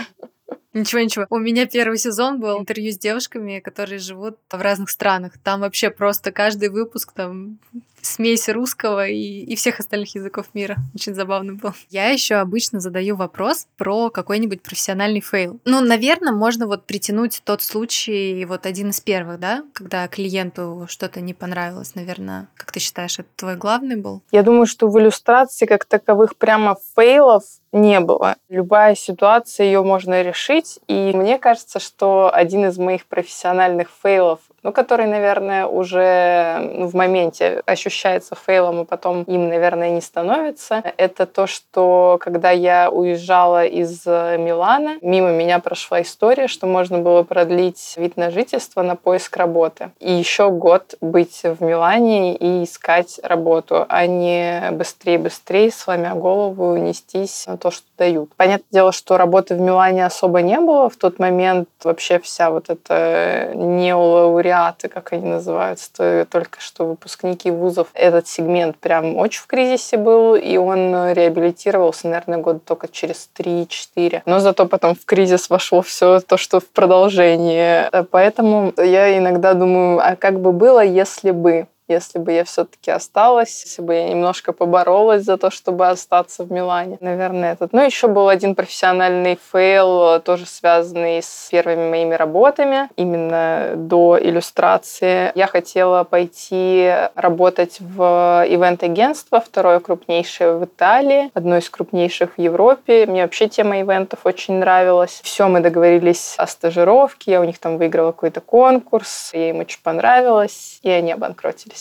Ничего, 0.72 1.00
ничего. 1.00 1.26
У 1.30 1.38
меня 1.38 1.66
первый 1.66 1.96
сезон 1.96 2.38
был 2.38 2.58
интервью 2.58 2.92
с 2.92 2.98
девушками, 2.98 3.60
которые 3.60 3.98
живут 3.98 4.36
в 4.50 4.60
разных 4.60 4.90
странах. 4.90 5.32
Там 5.42 5.60
вообще 5.60 5.90
просто 5.90 6.32
каждый 6.32 6.68
выпуск 6.68 7.12
там 7.12 7.58
смесь 8.06 8.48
русского 8.48 9.06
и, 9.06 9.42
и 9.44 9.56
всех 9.56 9.80
остальных 9.80 10.14
языков 10.14 10.46
мира. 10.54 10.76
Очень 10.94 11.14
забавно 11.14 11.54
было. 11.54 11.74
Я 11.90 12.08
еще 12.10 12.36
обычно 12.36 12.80
задаю 12.80 13.16
вопрос 13.16 13.66
про 13.76 14.10
какой-нибудь 14.10 14.62
профессиональный 14.62 15.20
fail. 15.20 15.60
Ну, 15.64 15.80
наверное, 15.80 16.32
можно 16.32 16.66
вот 16.66 16.84
притянуть 16.84 17.42
тот 17.44 17.62
случай, 17.62 18.44
вот 18.44 18.66
один 18.66 18.90
из 18.90 19.00
первых, 19.00 19.40
да, 19.40 19.62
когда 19.72 20.06
клиенту 20.08 20.86
что-то 20.88 21.20
не 21.20 21.34
понравилось, 21.34 21.94
наверное. 21.94 22.48
Как 22.56 22.72
ты 22.72 22.80
считаешь, 22.80 23.18
это 23.18 23.28
твой 23.36 23.56
главный 23.56 23.96
был? 23.96 24.22
Я 24.30 24.42
думаю, 24.42 24.66
что 24.66 24.88
в 24.88 24.98
иллюстрации 24.98 25.66
как 25.66 25.84
таковых 25.84 26.36
прямо 26.36 26.76
фейлов 26.94 27.44
не 27.72 28.00
было. 28.00 28.36
Любая 28.48 28.94
ситуация, 28.94 29.66
ее 29.66 29.82
можно 29.82 30.22
решить. 30.22 30.78
И 30.88 31.12
мне 31.14 31.38
кажется, 31.38 31.78
что 31.78 32.30
один 32.32 32.66
из 32.66 32.78
моих 32.78 33.06
профессиональных 33.06 33.90
фейлов 34.02 34.40
ну, 34.66 34.72
который, 34.72 35.06
наверное, 35.06 35.64
уже 35.66 36.72
в 36.74 36.96
моменте 36.96 37.62
ощущается 37.66 38.34
фейлом, 38.34 38.82
и 38.82 38.84
потом 38.84 39.22
им, 39.22 39.48
наверное, 39.48 39.90
не 39.90 40.00
становится. 40.00 40.82
Это 40.96 41.24
то, 41.24 41.46
что 41.46 42.18
когда 42.20 42.50
я 42.50 42.90
уезжала 42.90 43.64
из 43.64 44.04
Милана, 44.04 44.98
мимо 45.02 45.30
меня 45.30 45.60
прошла 45.60 46.02
история, 46.02 46.48
что 46.48 46.66
можно 46.66 46.98
было 46.98 47.22
продлить 47.22 47.94
вид 47.96 48.16
на 48.16 48.32
жительство 48.32 48.82
на 48.82 48.96
поиск 48.96 49.36
работы. 49.36 49.92
И 50.00 50.12
еще 50.12 50.50
год 50.50 50.96
быть 51.00 51.42
в 51.44 51.62
Милане 51.62 52.34
и 52.34 52.64
искать 52.64 53.20
работу, 53.22 53.86
а 53.88 54.06
не 54.08 54.72
быстрее-быстрее, 54.72 55.70
сломя 55.70 56.16
голову, 56.16 56.76
нестись 56.76 57.46
на 57.46 57.56
то, 57.56 57.70
что 57.70 57.86
дают. 57.96 58.34
Понятное 58.36 58.66
дело, 58.70 58.92
что 58.92 59.16
работы 59.16 59.54
в 59.54 59.60
Милане 59.60 60.06
особо 60.06 60.42
не 60.42 60.60
было. 60.60 60.88
В 60.88 60.96
тот 60.96 61.18
момент 61.18 61.68
вообще 61.84 62.18
вся 62.18 62.50
вот 62.50 62.70
эта 62.70 63.52
неолауреаты, 63.54 64.88
как 64.88 65.12
они 65.12 65.26
называются, 65.26 65.90
то 65.96 66.26
только 66.30 66.60
что 66.60 66.86
выпускники 66.86 67.50
вузов, 67.50 67.88
этот 67.94 68.26
сегмент 68.26 68.76
прям 68.76 69.16
очень 69.16 69.42
в 69.42 69.46
кризисе 69.46 69.96
был, 69.96 70.34
и 70.34 70.56
он 70.56 71.12
реабилитировался, 71.12 72.08
наверное, 72.08 72.38
год 72.38 72.64
только 72.64 72.88
через 72.88 73.28
3-4. 73.38 74.22
Но 74.26 74.40
зато 74.40 74.66
потом 74.66 74.94
в 74.94 75.04
кризис 75.04 75.50
вошло 75.50 75.82
все 75.82 76.20
то, 76.20 76.36
что 76.36 76.60
в 76.60 76.68
продолжении. 76.68 77.88
Поэтому 78.10 78.72
я 78.76 79.16
иногда 79.16 79.54
думаю, 79.54 80.00
а 80.00 80.16
как 80.16 80.40
бы 80.40 80.52
было, 80.52 80.84
если 80.84 81.30
бы 81.30 81.66
если 81.88 82.18
бы 82.18 82.32
я 82.32 82.44
все-таки 82.44 82.90
осталась, 82.90 83.62
если 83.64 83.82
бы 83.82 83.94
я 83.94 84.08
немножко 84.08 84.52
поборолась 84.52 85.22
за 85.22 85.36
то, 85.36 85.50
чтобы 85.50 85.86
остаться 85.88 86.44
в 86.44 86.50
Милане. 86.50 86.98
Наверное, 87.00 87.52
этот. 87.52 87.72
Ну, 87.72 87.84
еще 87.84 88.08
был 88.08 88.28
один 88.28 88.54
профессиональный 88.54 89.38
fail, 89.52 90.20
тоже 90.20 90.46
связанный 90.46 91.22
с 91.22 91.48
первыми 91.50 91.88
моими 91.88 92.14
работами, 92.14 92.88
именно 92.96 93.72
до 93.76 94.18
иллюстрации. 94.20 95.32
Я 95.34 95.46
хотела 95.46 96.04
пойти 96.04 96.92
работать 97.14 97.78
в 97.80 98.44
ивент-агентство, 98.48 99.40
второе 99.40 99.80
крупнейшее 99.80 100.56
в 100.58 100.64
Италии, 100.64 101.30
одно 101.34 101.58
из 101.58 101.70
крупнейших 101.70 102.36
в 102.36 102.40
Европе. 102.40 103.06
Мне 103.06 103.22
вообще 103.22 103.48
тема 103.48 103.80
ивентов 103.80 104.20
очень 104.24 104.54
нравилась. 104.54 105.20
Все, 105.22 105.48
мы 105.48 105.60
договорились 105.60 106.34
о 106.38 106.46
стажировке, 106.46 107.32
я 107.32 107.40
у 107.40 107.44
них 107.44 107.58
там 107.58 107.78
выиграла 107.78 108.12
какой-то 108.12 108.40
конкурс, 108.40 109.30
ей 109.32 109.50
им 109.50 109.60
очень 109.60 109.80
понравилось, 109.82 110.80
и 110.82 110.90
они 110.90 111.12
обанкротились. 111.12 111.75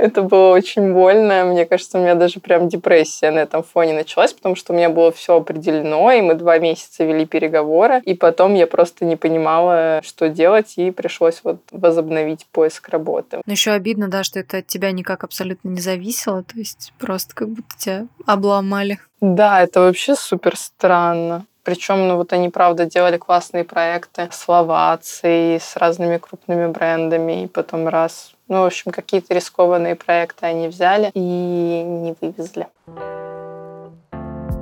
Это 0.00 0.22
было 0.22 0.54
очень 0.54 0.94
больно. 0.94 1.44
Мне 1.44 1.66
кажется, 1.66 1.98
у 1.98 2.00
меня 2.00 2.14
даже 2.14 2.40
прям 2.40 2.68
депрессия 2.68 3.30
на 3.30 3.40
этом 3.40 3.62
фоне 3.62 3.92
началась, 3.92 4.32
потому 4.32 4.54
что 4.54 4.72
у 4.72 4.76
меня 4.76 4.88
было 4.88 5.12
все 5.12 5.36
определено, 5.36 6.10
и 6.10 6.22
мы 6.22 6.34
два 6.34 6.58
месяца 6.58 7.04
вели 7.04 7.26
переговоры, 7.26 8.00
и 8.04 8.14
потом 8.14 8.54
я 8.54 8.66
просто 8.66 9.04
не 9.04 9.16
понимала, 9.16 10.00
что 10.02 10.30
делать, 10.30 10.74
и 10.76 10.90
пришлось 10.90 11.40
вот 11.44 11.60
возобновить 11.70 12.46
поиск 12.46 12.88
работы. 12.88 13.42
Но 13.44 13.52
еще 13.52 13.72
обидно, 13.72 14.08
да, 14.08 14.24
что 14.24 14.40
это 14.40 14.58
от 14.58 14.66
тебя 14.66 14.90
никак 14.90 15.22
абсолютно 15.22 15.68
не 15.68 15.80
зависело, 15.80 16.42
то 16.42 16.56
есть 16.56 16.94
просто 16.98 17.34
как 17.34 17.50
будто 17.50 17.76
тебя 17.76 18.06
обломали. 18.26 18.98
Да, 19.20 19.62
это 19.62 19.80
вообще 19.80 20.14
супер 20.14 20.56
странно. 20.56 21.44
Причем, 21.62 22.08
ну 22.08 22.16
вот 22.16 22.32
они, 22.32 22.48
правда, 22.48 22.86
делали 22.86 23.18
классные 23.18 23.64
проекты 23.64 24.28
с 24.32 24.48
Ловацией, 24.48 25.60
с 25.60 25.76
разными 25.76 26.16
крупными 26.16 26.66
брендами, 26.68 27.44
и 27.44 27.46
потом 27.48 27.86
раз 27.86 28.32
ну, 28.50 28.62
в 28.62 28.64
общем, 28.64 28.90
какие-то 28.90 29.32
рискованные 29.32 29.94
проекты 29.94 30.44
они 30.44 30.66
взяли 30.68 31.10
и 31.14 31.20
не 31.20 32.14
вывезли. 32.20 32.66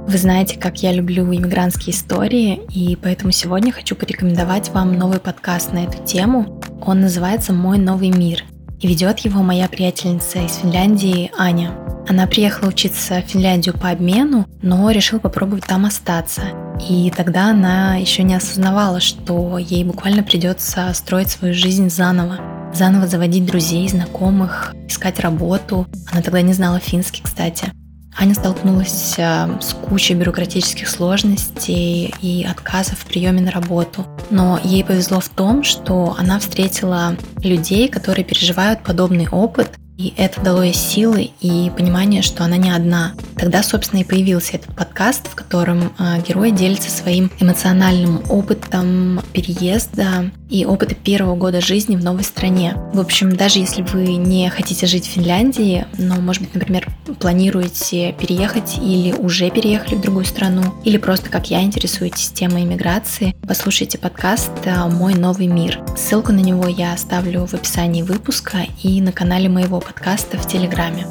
Вы 0.07 0.17
знаете, 0.17 0.59
как 0.59 0.83
я 0.83 0.93
люблю 0.93 1.25
иммигрантские 1.25 1.95
истории, 1.95 2.61
и 2.71 2.97
поэтому 2.97 3.33
сегодня 3.33 3.73
хочу 3.73 3.97
порекомендовать 3.97 4.69
вам 4.69 4.97
новый 4.97 5.21
подкаст 5.21 5.73
на 5.73 5.85
эту 5.85 6.05
тему. 6.05 6.61
Он 6.87 7.01
называется 7.01 7.53
«Мой 7.53 7.79
новый 7.79 8.11
мир», 8.11 8.45
и 8.81 8.87
ведет 8.87 9.21
его 9.21 9.43
моя 9.43 9.69
приятельница 9.69 10.39
из 10.39 10.57
Финляндии 10.57 11.33
Аня. 11.37 11.73
Она 12.09 12.27
приехала 12.27 12.69
учиться 12.69 13.23
в 13.23 13.31
Финляндию 13.31 13.75
по 13.79 13.91
обмену, 13.91 14.47
но 14.63 14.91
решила 14.91 15.19
попробовать 15.19 15.67
там 15.67 15.85
остаться. 15.85 16.43
И 16.89 17.11
тогда 17.15 17.51
она 17.51 17.97
еще 17.97 18.23
не 18.23 18.35
осознавала, 18.35 19.01
что 19.01 19.59
ей 19.59 19.85
буквально 19.85 20.23
придется 20.23 20.91
строить 20.95 21.31
свою 21.31 21.55
жизнь 21.55 21.91
заново 21.91 22.58
заново 22.75 23.07
заводить 23.07 23.47
друзей, 23.47 23.89
знакомых, 23.89 24.75
искать 24.89 25.21
работу. 25.21 25.87
Она 26.11 26.23
тогда 26.23 26.43
не 26.43 26.53
знала 26.53 26.79
финский, 26.79 27.23
кстати. 27.23 27.73
Аня 28.21 28.35
столкнулась 28.35 29.15
э, 29.17 29.61
с 29.61 29.75
кучей 29.75 30.15
бюрократических 30.15 30.89
сложностей 30.89 32.13
и 32.21 32.45
отказов 32.45 32.99
в 32.99 33.07
приеме 33.07 33.41
на 33.41 33.53
работу. 33.53 34.07
Но 34.31 34.59
ей 34.65 34.83
повезло 34.83 35.21
в 35.21 35.29
том, 35.29 35.63
что 35.63 36.17
она 36.19 36.41
встретила 36.41 37.17
людей, 37.45 37.89
которые 37.89 38.25
переживают 38.25 38.83
подобный 38.83 39.29
опыт 39.29 39.71
и 39.99 40.15
это 40.17 40.41
дало 40.41 40.63
ей 40.63 40.75
силы 40.75 41.33
и 41.41 41.73
понимание, 41.77 42.23
что 42.23 42.45
она 42.45 42.57
не 42.57 42.71
одна. 42.71 43.15
Тогда, 43.35 43.65
собственно, 43.65 44.01
и 44.01 44.05
появился 44.05 44.55
этот 44.55 44.73
подкаст, 44.77 45.27
в 45.27 45.35
котором 45.35 45.93
э, 45.99 46.23
герои 46.23 46.51
делятся 46.51 46.89
своим 46.89 47.33
эмоциональным 47.41 48.23
опытом 48.29 49.21
переезда 49.33 50.31
и 50.51 50.65
опыта 50.65 50.95
первого 50.95 51.37
года 51.37 51.61
жизни 51.61 51.97
в 51.97 52.05
новой 52.05 52.25
стране. 52.25 52.75
В 52.93 53.01
общем, 53.01 53.35
даже 53.35 53.59
если 53.59 53.83
вы 53.83 54.17
не 54.17 54.49
хотите 54.51 54.87
жить 54.87 55.07
в 55.07 55.11
Финляндии, 55.11 55.87
но, 55.99 56.17
может 56.17 56.43
быть, 56.43 56.55
например, 56.55 56.89
планируете 57.21 58.13
переехать 58.13 58.79
или 58.79 59.13
уже 59.13 59.51
переехали 59.51 59.97
в 59.97 60.01
другую 60.01 60.25
страну, 60.25 60.75
или 60.85 60.97
просто, 60.97 61.31
как 61.31 61.51
я, 61.51 61.63
интересуетесь 61.63 62.31
темой 62.31 62.63
иммиграции, 62.63 63.35
послушайте 63.47 63.99
подкаст 63.99 64.51
э, 64.65 64.89
«Мой 64.89 65.15
новый 65.15 65.47
мир». 65.47 65.81
Ссылку 65.97 66.33
на 66.33 66.41
него 66.41 66.67
я 66.69 66.93
оставлю 66.93 67.47
в 67.47 67.55
описании 67.55 68.03
выпуска 68.03 68.59
и 68.83 69.01
на 69.01 69.13
канале 69.13 69.49
моего 69.49 69.81
подкаста 69.81 70.39
в 70.39 70.47
Телеграме. 70.47 71.07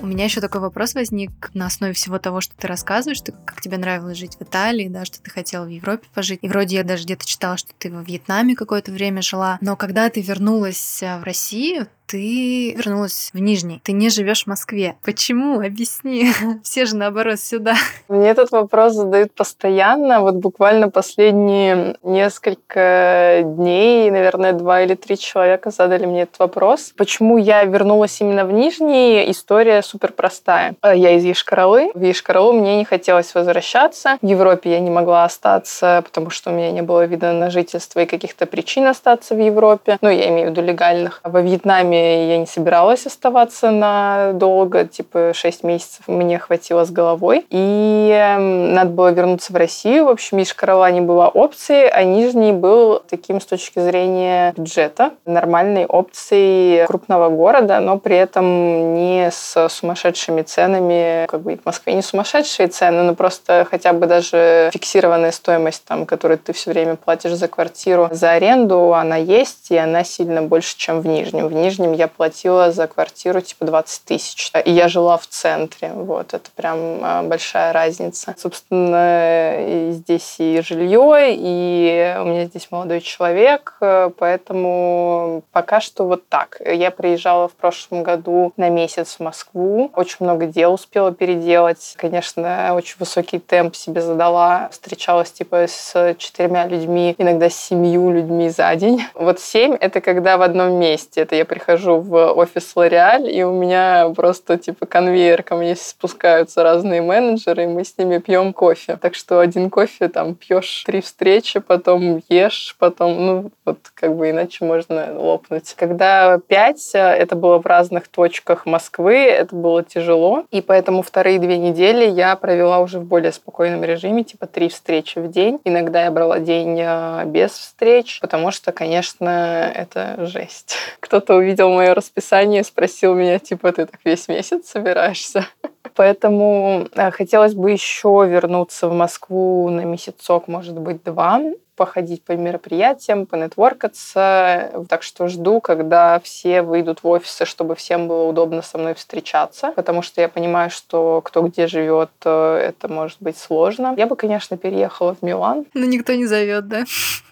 У 0.00 0.06
меня 0.06 0.24
еще 0.24 0.40
такой 0.40 0.60
вопрос 0.60 0.94
возник 0.94 1.50
на 1.54 1.66
основе 1.66 1.92
всего 1.92 2.18
того, 2.18 2.40
что 2.40 2.54
ты 2.56 2.68
рассказываешь, 2.68 3.20
ты, 3.20 3.32
как 3.44 3.60
тебе 3.60 3.78
нравилось 3.78 4.16
жить 4.16 4.36
в 4.38 4.42
Италии, 4.42 4.88
да, 4.88 5.04
что 5.04 5.20
ты 5.20 5.30
хотела 5.30 5.64
в 5.64 5.68
Европе 5.68 6.06
пожить. 6.14 6.38
И 6.42 6.48
вроде 6.48 6.76
я 6.76 6.84
даже 6.84 7.04
где-то 7.04 7.26
читала, 7.26 7.56
что 7.56 7.72
ты 7.76 7.90
во 7.90 8.02
Вьетнаме 8.02 8.54
какое-то 8.54 8.92
время 8.92 9.22
жила. 9.22 9.58
Но 9.60 9.76
когда 9.76 10.08
ты 10.08 10.20
вернулась 10.20 11.02
э, 11.02 11.18
в 11.18 11.24
Россию, 11.24 11.88
ты 12.08 12.72
вернулась 12.72 13.30
в 13.34 13.38
Нижний. 13.38 13.80
Ты 13.84 13.92
не 13.92 14.08
живешь 14.08 14.44
в 14.44 14.46
Москве. 14.46 14.96
Почему? 15.04 15.60
Объясни. 15.60 16.30
Все 16.62 16.86
же 16.86 16.96
наоборот 16.96 17.38
сюда. 17.38 17.74
Мне 18.08 18.30
этот 18.30 18.50
вопрос 18.50 18.94
задают 18.94 19.32
постоянно. 19.32 20.20
Вот 20.20 20.36
буквально 20.36 20.88
последние 20.88 21.96
несколько 22.02 23.42
дней, 23.44 24.10
наверное, 24.10 24.54
два 24.54 24.82
или 24.82 24.94
три 24.94 25.18
человека 25.18 25.70
задали 25.70 26.06
мне 26.06 26.22
этот 26.22 26.38
вопрос. 26.38 26.94
Почему 26.96 27.36
я 27.36 27.64
вернулась 27.64 28.20
именно 28.22 28.46
в 28.46 28.52
Нижний? 28.52 29.30
История 29.30 29.82
супер 29.82 30.12
простая. 30.12 30.76
Я 30.82 31.10
из 31.10 31.24
Ешкаралы. 31.24 31.90
В 31.94 32.02
Ешкаралу 32.02 32.54
мне 32.54 32.78
не 32.78 32.86
хотелось 32.86 33.34
возвращаться. 33.34 34.16
В 34.22 34.26
Европе 34.26 34.70
я 34.70 34.80
не 34.80 34.90
могла 34.90 35.24
остаться, 35.24 36.02
потому 36.04 36.30
что 36.30 36.50
у 36.50 36.54
меня 36.54 36.72
не 36.72 36.82
было 36.82 37.04
вида 37.04 37.32
на 37.32 37.50
жительство 37.50 38.00
и 38.00 38.06
каких-то 38.06 38.46
причин 38.46 38.86
остаться 38.86 39.34
в 39.34 39.38
Европе. 39.38 39.98
Ну, 40.00 40.08
я 40.08 40.30
имею 40.30 40.48
в 40.48 40.50
виду 40.52 40.62
легальных. 40.62 41.20
Во 41.22 41.42
Вьетнаме 41.42 41.97
я 41.98 42.38
не 42.38 42.46
собиралась 42.46 43.06
оставаться 43.06 43.70
надолго, 43.70 44.84
типа 44.84 45.32
6 45.34 45.64
месяцев 45.64 46.08
мне 46.08 46.38
хватило 46.38 46.84
с 46.84 46.90
головой. 46.90 47.46
И 47.50 48.10
эм, 48.12 48.74
надо 48.74 48.90
было 48.90 49.12
вернуться 49.12 49.52
в 49.52 49.56
Россию. 49.56 50.06
В 50.06 50.08
общем, 50.08 50.40
Ишкарала 50.42 50.90
не 50.90 51.00
была 51.00 51.28
опцией, 51.28 51.88
а 51.88 52.04
Нижний 52.04 52.52
был 52.52 53.02
таким 53.08 53.40
с 53.40 53.46
точки 53.46 53.78
зрения 53.78 54.52
бюджета, 54.56 55.12
нормальной 55.24 55.86
опцией 55.86 56.86
крупного 56.86 57.28
города, 57.28 57.80
но 57.80 57.98
при 57.98 58.16
этом 58.16 58.94
не 58.94 59.30
с 59.30 59.68
сумасшедшими 59.68 60.42
ценами. 60.42 61.26
Как 61.26 61.40
бы 61.40 61.56
в 61.56 61.66
Москве 61.66 61.94
не 61.94 62.02
сумасшедшие 62.02 62.68
цены, 62.68 63.02
но 63.02 63.14
просто 63.14 63.66
хотя 63.70 63.92
бы 63.92 64.06
даже 64.06 64.70
фиксированная 64.72 65.32
стоимость, 65.32 65.84
там, 65.84 66.06
которую 66.06 66.38
ты 66.38 66.52
все 66.52 66.70
время 66.70 66.96
платишь 66.96 67.32
за 67.32 67.48
квартиру, 67.48 68.08
за 68.10 68.32
аренду, 68.32 68.94
она 68.94 69.16
есть, 69.16 69.70
и 69.70 69.76
она 69.76 70.04
сильно 70.04 70.42
больше, 70.42 70.76
чем 70.76 71.00
в 71.00 71.06
Нижнем. 71.06 71.48
В 71.48 71.52
Нижнем 71.52 71.87
среднем 71.88 71.92
я 71.92 72.08
платила 72.08 72.70
за 72.70 72.86
квартиру 72.86 73.40
типа 73.40 73.64
20 73.64 74.04
тысяч. 74.04 74.52
И 74.64 74.70
я 74.70 74.88
жила 74.88 75.16
в 75.16 75.26
центре. 75.26 75.92
Вот, 75.94 76.34
это 76.34 76.50
прям 76.54 76.78
а, 77.02 77.22
большая 77.22 77.72
разница. 77.72 78.34
Собственно, 78.38 79.54
и 79.58 79.90
здесь 79.92 80.36
и 80.38 80.60
жилье, 80.60 81.34
и 81.34 82.16
у 82.20 82.24
меня 82.24 82.44
здесь 82.44 82.68
молодой 82.70 83.00
человек, 83.00 83.76
поэтому 84.18 85.42
пока 85.52 85.80
что 85.80 86.04
вот 86.04 86.28
так. 86.28 86.60
Я 86.64 86.90
приезжала 86.90 87.48
в 87.48 87.52
прошлом 87.52 88.02
году 88.02 88.52
на 88.56 88.68
месяц 88.68 89.16
в 89.16 89.20
Москву. 89.20 89.90
Очень 89.94 90.26
много 90.26 90.46
дел 90.46 90.74
успела 90.74 91.12
переделать. 91.12 91.94
Конечно, 91.96 92.74
очень 92.74 92.96
высокий 92.98 93.38
темп 93.38 93.76
себе 93.76 94.00
задала. 94.00 94.68
Встречалась 94.70 95.32
типа 95.32 95.66
с 95.68 96.14
четырьмя 96.18 96.66
людьми, 96.66 97.14
иногда 97.18 97.48
с 97.48 97.56
семью 97.56 98.10
людьми 98.10 98.48
за 98.48 98.74
день. 98.76 99.02
Вот 99.14 99.40
семь— 99.40 99.74
это 99.80 100.00
когда 100.00 100.38
в 100.38 100.42
одном 100.42 100.74
месте. 100.78 101.20
Это 101.20 101.34
я 101.34 101.44
прихожу 101.44 101.77
прихожу 101.78 102.00
в 102.00 102.32
офис 102.32 102.72
L'Oreal, 102.76 103.28
и 103.28 103.42
у 103.42 103.52
меня 103.52 104.12
просто 104.14 104.58
типа 104.58 104.86
конвейер, 104.86 105.42
ко 105.42 105.56
мне 105.56 105.76
спускаются 105.76 106.62
разные 106.62 107.02
менеджеры, 107.02 107.64
и 107.64 107.66
мы 107.66 107.84
с 107.84 107.96
ними 107.98 108.18
пьем 108.18 108.52
кофе. 108.52 108.98
Так 109.00 109.14
что 109.14 109.40
один 109.40 109.70
кофе 109.70 110.08
там 110.08 110.34
пьешь 110.34 110.82
три 110.84 111.00
встречи, 111.00 111.60
потом 111.60 112.22
ешь, 112.28 112.76
потом, 112.78 113.26
ну, 113.26 113.50
вот 113.64 113.78
как 113.94 114.16
бы 114.16 114.30
иначе 114.30 114.64
можно 114.64 115.12
лопнуть. 115.14 115.74
Когда 115.74 116.38
пять, 116.38 116.90
это 116.94 117.36
было 117.36 117.58
в 117.58 117.66
разных 117.66 118.08
точках 118.08 118.66
Москвы, 118.66 119.14
это 119.14 119.54
было 119.54 119.82
тяжело, 119.82 120.44
и 120.50 120.60
поэтому 120.60 121.02
вторые 121.02 121.38
две 121.38 121.58
недели 121.58 122.04
я 122.08 122.34
провела 122.36 122.80
уже 122.80 122.98
в 122.98 123.04
более 123.04 123.32
спокойном 123.32 123.84
режиме, 123.84 124.24
типа 124.24 124.46
три 124.46 124.68
встречи 124.68 125.18
в 125.18 125.30
день. 125.30 125.60
Иногда 125.64 126.04
я 126.04 126.10
брала 126.10 126.38
день 126.38 126.78
э, 126.80 127.24
без 127.26 127.52
встреч, 127.52 128.18
потому 128.20 128.50
что, 128.50 128.72
конечно, 128.72 129.70
это 129.74 130.26
жесть. 130.26 130.76
Кто-то 131.00 131.34
увидел 131.34 131.67
мое 131.70 131.94
расписание, 131.94 132.64
спросил 132.64 133.14
меня, 133.14 133.38
типа, 133.38 133.72
ты 133.72 133.86
так 133.86 134.00
весь 134.04 134.28
месяц 134.28 134.68
собираешься? 134.68 135.46
Поэтому 135.94 136.88
э, 136.94 137.10
хотелось 137.10 137.54
бы 137.54 137.70
еще 137.70 138.26
вернуться 138.28 138.88
в 138.88 138.94
Москву 138.94 139.68
на 139.70 139.82
месяцок, 139.82 140.48
может 140.48 140.78
быть, 140.78 141.02
два 141.02 141.40
походить 141.78 142.24
по 142.24 142.32
мероприятиям, 142.32 143.24
понетворкаться. 143.24 144.84
Так 144.88 145.02
что 145.04 145.28
жду, 145.28 145.60
когда 145.60 146.18
все 146.18 146.62
выйдут 146.62 147.04
в 147.04 147.08
офисы, 147.08 147.46
чтобы 147.46 147.76
всем 147.76 148.08
было 148.08 148.24
удобно 148.24 148.62
со 148.62 148.76
мной 148.78 148.94
встречаться, 148.94 149.72
потому 149.76 150.02
что 150.02 150.20
я 150.20 150.28
понимаю, 150.28 150.70
что 150.70 151.22
кто 151.24 151.40
где 151.42 151.68
живет, 151.68 152.10
э, 152.24 152.56
это 152.56 152.88
может 152.88 153.18
быть 153.20 153.38
сложно. 153.38 153.94
Я 153.96 154.06
бы, 154.08 154.16
конечно, 154.16 154.56
переехала 154.56 155.14
в 155.14 155.22
Милан. 155.22 155.66
Но 155.72 155.84
никто 155.86 156.14
не 156.14 156.26
зовет, 156.26 156.66
да? 156.66 156.84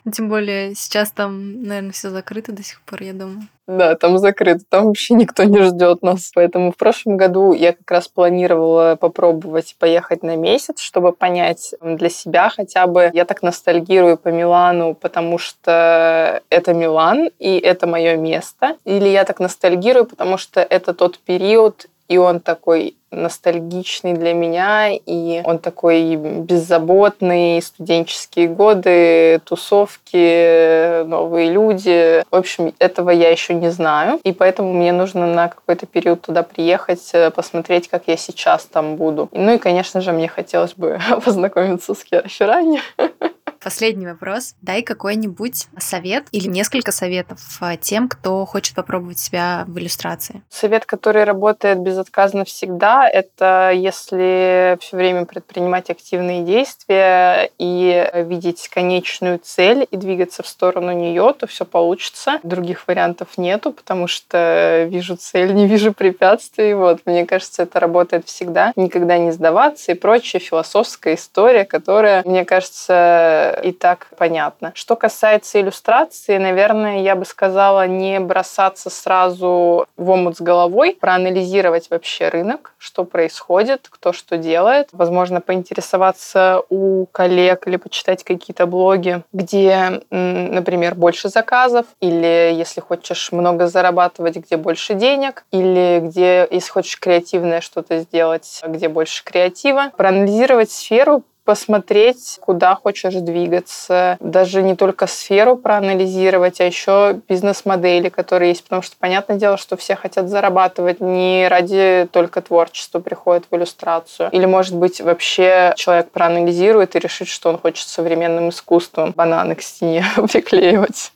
Тем 0.12 0.28
более 0.28 0.76
сейчас 0.76 1.10
там, 1.10 1.64
наверное, 1.64 1.90
все 1.90 2.10
закрыто 2.10 2.52
до 2.52 2.62
сих 2.62 2.80
пор, 2.82 3.02
я 3.02 3.12
думаю. 3.12 3.48
Да, 3.66 3.96
там 3.96 4.18
закрыто, 4.18 4.64
там 4.68 4.86
вообще 4.86 5.14
никто 5.14 5.42
не 5.42 5.60
ждет 5.62 6.02
нас. 6.02 6.30
Поэтому 6.34 6.70
в 6.70 6.76
прошлом 6.76 7.16
году 7.16 7.52
я 7.52 7.72
как 7.72 7.90
раз 7.90 8.06
планировала 8.06 8.94
попробовать 8.94 9.74
поехать 9.78 10.22
на 10.22 10.36
месяц, 10.36 10.80
чтобы 10.80 11.12
понять 11.12 11.74
для 11.80 12.08
себя 12.08 12.48
хотя 12.48 12.86
бы. 12.86 13.10
Я 13.12 13.24
так 13.24 13.42
ностальгирую 13.42 14.18
по 14.18 14.28
Милану, 14.28 14.94
потому 14.94 15.38
что 15.38 16.42
это 16.48 16.74
Милан, 16.74 17.30
и 17.40 17.58
это 17.58 17.88
мое 17.88 18.16
место. 18.16 18.76
Или 18.84 19.08
я 19.08 19.24
так 19.24 19.40
ностальгирую, 19.40 20.06
потому 20.06 20.38
что 20.38 20.60
это 20.60 20.94
тот 20.94 21.18
период, 21.18 21.86
и 22.08 22.18
он 22.18 22.40
такой 22.40 22.96
ностальгичный 23.10 24.14
для 24.14 24.34
меня, 24.34 24.90
и 24.90 25.40
он 25.44 25.58
такой 25.58 26.16
беззаботный, 26.16 27.62
студенческие 27.62 28.48
годы, 28.48 29.40
тусовки, 29.44 31.04
новые 31.04 31.50
люди. 31.50 32.22
В 32.30 32.36
общем, 32.36 32.74
этого 32.78 33.10
я 33.10 33.30
еще 33.30 33.54
не 33.54 33.70
знаю, 33.70 34.20
и 34.22 34.32
поэтому 34.32 34.72
мне 34.72 34.92
нужно 34.92 35.26
на 35.26 35.48
какой-то 35.48 35.86
период 35.86 36.22
туда 36.22 36.42
приехать, 36.42 37.10
э, 37.12 37.30
посмотреть, 37.30 37.88
как 37.88 38.04
я 38.06 38.16
сейчас 38.16 38.64
там 38.64 38.96
буду. 38.96 39.28
Ну 39.32 39.54
и, 39.54 39.58
конечно 39.58 40.00
же, 40.00 40.12
мне 40.12 40.28
хотелось 40.28 40.74
бы 40.74 41.00
познакомиться 41.24 41.94
с 41.94 42.04
Кера 42.04 42.28
Феррани. 42.28 42.80
Последний 43.62 44.06
вопрос. 44.06 44.54
Дай 44.62 44.82
какой-нибудь 44.82 45.66
совет 45.78 46.26
или 46.32 46.48
несколько 46.48 46.92
советов 46.92 47.40
а, 47.60 47.76
тем, 47.76 48.08
кто 48.08 48.44
хочет 48.46 48.74
попробовать 48.74 49.18
себя 49.18 49.64
в 49.66 49.78
иллюстрации. 49.78 50.42
Совет, 50.48 50.86
который 50.86 51.24
работает 51.24 51.78
безотказно 51.78 52.44
всегда, 52.44 53.08
это 53.08 53.72
если 53.74 54.78
все 54.80 54.96
время 54.96 55.24
предпринимать 55.24 55.90
активные 55.90 56.44
действия 56.44 57.50
и 57.58 58.10
видеть 58.14 58.68
конечную 58.68 59.38
цель 59.42 59.86
и 59.90 59.96
двигаться 59.96 60.42
в 60.42 60.46
сторону 60.46 60.92
нее, 60.92 61.34
то 61.38 61.46
все 61.46 61.64
получится. 61.64 62.40
Других 62.42 62.86
вариантов 62.86 63.36
нету, 63.36 63.72
потому 63.72 64.06
что 64.06 64.86
вижу 64.88 65.16
цель, 65.16 65.54
не 65.54 65.66
вижу 65.66 65.92
препятствий. 65.92 66.74
Вот, 66.74 67.00
мне 67.06 67.26
кажется, 67.26 67.62
это 67.62 67.80
работает 67.80 68.26
всегда. 68.26 68.72
Никогда 68.76 69.18
не 69.18 69.32
сдаваться 69.32 69.92
и 69.92 69.94
прочая 69.94 70.40
философская 70.40 71.14
история, 71.14 71.64
которая, 71.64 72.22
мне 72.24 72.44
кажется, 72.44 73.55
и 73.62 73.72
так 73.72 74.08
понятно. 74.16 74.72
Что 74.74 74.96
касается 74.96 75.60
иллюстрации, 75.60 76.38
наверное, 76.38 77.00
я 77.00 77.16
бы 77.16 77.24
сказала 77.24 77.86
не 77.86 78.20
бросаться 78.20 78.90
сразу 78.90 79.86
в 79.96 80.10
омут 80.10 80.36
с 80.36 80.40
головой, 80.40 80.96
проанализировать 81.00 81.90
вообще 81.90 82.28
рынок, 82.28 82.74
что 82.78 83.04
происходит, 83.04 83.88
кто 83.90 84.12
что 84.12 84.36
делает. 84.36 84.88
Возможно, 84.92 85.40
поинтересоваться 85.40 86.62
у 86.68 87.06
коллег 87.06 87.66
или 87.66 87.76
почитать 87.76 88.24
какие-то 88.24 88.66
блоги, 88.66 89.22
где, 89.32 90.02
например, 90.10 90.94
больше 90.94 91.28
заказов, 91.28 91.86
или 92.00 92.52
если 92.54 92.80
хочешь 92.80 93.32
много 93.32 93.66
зарабатывать, 93.66 94.36
где 94.36 94.56
больше 94.56 94.94
денег, 94.94 95.44
или 95.50 96.00
где, 96.02 96.46
если 96.50 96.70
хочешь 96.70 96.98
креативное 96.98 97.60
что-то 97.60 97.98
сделать, 97.98 98.62
где 98.66 98.88
больше 98.88 99.24
креатива. 99.24 99.90
Проанализировать 99.96 100.70
сферу, 100.70 101.24
посмотреть, 101.46 102.38
куда 102.40 102.74
хочешь 102.74 103.14
двигаться, 103.14 104.18
даже 104.20 104.62
не 104.62 104.76
только 104.76 105.06
сферу 105.06 105.56
проанализировать, 105.56 106.60
а 106.60 106.64
еще 106.64 107.20
бизнес-модели, 107.28 108.10
которые 108.10 108.50
есть, 108.50 108.64
потому 108.64 108.82
что 108.82 108.96
понятное 108.98 109.38
дело, 109.38 109.56
что 109.56 109.76
все 109.76 109.96
хотят 109.96 110.28
зарабатывать 110.28 111.00
не 111.00 111.46
ради 111.48 112.08
только 112.12 112.42
творчества 112.42 112.98
приходят 112.98 113.44
в 113.50 113.56
иллюстрацию. 113.56 114.28
Или, 114.32 114.44
может 114.44 114.76
быть, 114.76 115.00
вообще 115.00 115.72
человек 115.76 116.10
проанализирует 116.10 116.96
и 116.96 116.98
решит, 116.98 117.28
что 117.28 117.48
он 117.48 117.58
хочет 117.58 117.88
современным 117.88 118.50
искусством 118.50 119.12
бананы 119.16 119.54
к 119.54 119.62
стене 119.62 120.04
приклеивать 120.32 121.12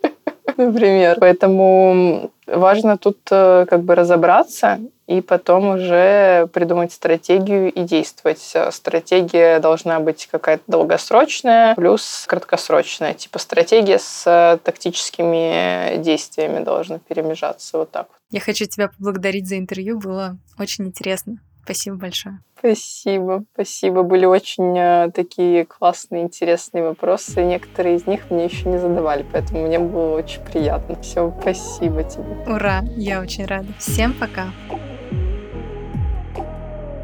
например. 0.56 1.16
Поэтому 1.20 2.30
важно 2.46 2.98
тут 2.98 3.18
э, 3.30 3.66
как 3.68 3.82
бы 3.82 3.94
разобраться 3.94 4.78
и 5.11 5.20
потом 5.22 5.70
уже 5.70 6.46
придумать 6.52 6.92
стратегию 6.92 7.72
и 7.72 7.82
действовать. 7.82 8.54
Стратегия 8.70 9.58
должна 9.58 9.98
быть 9.98 10.28
какая-то 10.30 10.62
долгосрочная, 10.68 11.74
плюс 11.74 12.24
краткосрочная. 12.28 13.14
Типа 13.14 13.40
стратегия 13.40 13.98
с 13.98 14.61
тактическими 14.62 15.96
действиями 15.96 16.62
должна 16.62 17.00
перемежаться 17.00 17.78
вот 17.78 17.90
так. 17.90 18.06
Я 18.30 18.38
хочу 18.38 18.66
тебя 18.66 18.88
поблагодарить 18.88 19.48
за 19.48 19.58
интервью, 19.58 19.98
было 19.98 20.36
очень 20.58 20.86
интересно. 20.86 21.38
Спасибо 21.64 21.96
большое. 21.96 22.38
Спасибо, 22.58 23.44
спасибо. 23.54 24.02
Были 24.02 24.26
очень 24.26 24.76
э, 24.78 25.11
такие 25.12 25.64
классные, 25.64 26.22
интересные 26.22 26.84
вопросы. 26.84 27.42
Некоторые 27.42 27.96
из 27.96 28.06
них 28.06 28.30
мне 28.30 28.44
еще 28.44 28.68
не 28.68 28.78
задавали, 28.78 29.24
поэтому 29.30 29.66
мне 29.66 29.78
было 29.78 30.16
очень 30.16 30.42
приятно. 30.42 31.00
Все, 31.02 31.34
спасибо 31.40 32.04
тебе. 32.04 32.44
Ура, 32.46 32.82
я 32.96 33.20
очень 33.20 33.46
рада. 33.46 33.68
Всем 33.78 34.12
пока. 34.14 34.52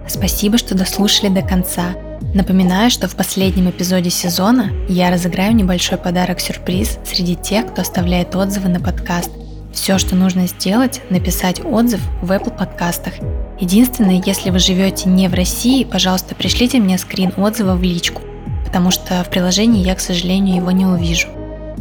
Спасибо, 0.09 0.57
что 0.57 0.77
дослушали 0.77 1.29
до 1.29 1.43
конца. 1.43 1.95
Напоминаю, 2.33 2.91
что 2.91 3.09
в 3.09 3.17
последнем 3.17 3.71
эпизоде 3.71 4.11
сезона 4.11 4.71
я 4.89 5.11
разыграю 5.11 5.55
небольшой 5.55 5.99
подарок-сюрприз 5.99 6.99
среди 7.05 7.35
тех, 7.35 7.67
кто 7.67 7.83
оставляет 7.83 8.35
отзывы 8.35 8.69
на 8.69 8.81
подкаст. 8.81 9.31
Все, 9.73 9.99
что 9.99 10.15
нужно 10.15 10.47
сделать, 10.47 11.03
написать 11.11 11.61
отзыв 11.65 12.01
в 12.23 12.31
Apple 12.31 12.57
подкастах. 12.57 13.15
Единственное, 13.61 14.23
если 14.25 14.51
вы 14.51 14.59
живете 14.59 15.09
не 15.09 15.29
в 15.29 15.35
России, 15.35 15.85
пожалуйста, 15.85 16.35
пришлите 16.35 16.79
мне 16.79 16.99
скрин 16.99 17.33
отзыва 17.37 17.75
в 17.75 17.83
личку, 17.83 18.23
потому 18.65 18.91
что 18.91 19.23
в 19.23 19.29
приложении 19.29 19.85
я, 19.85 19.95
к 19.95 20.01
сожалению, 20.01 20.57
его 20.57 20.71
не 20.71 20.87
увижу. 20.87 21.29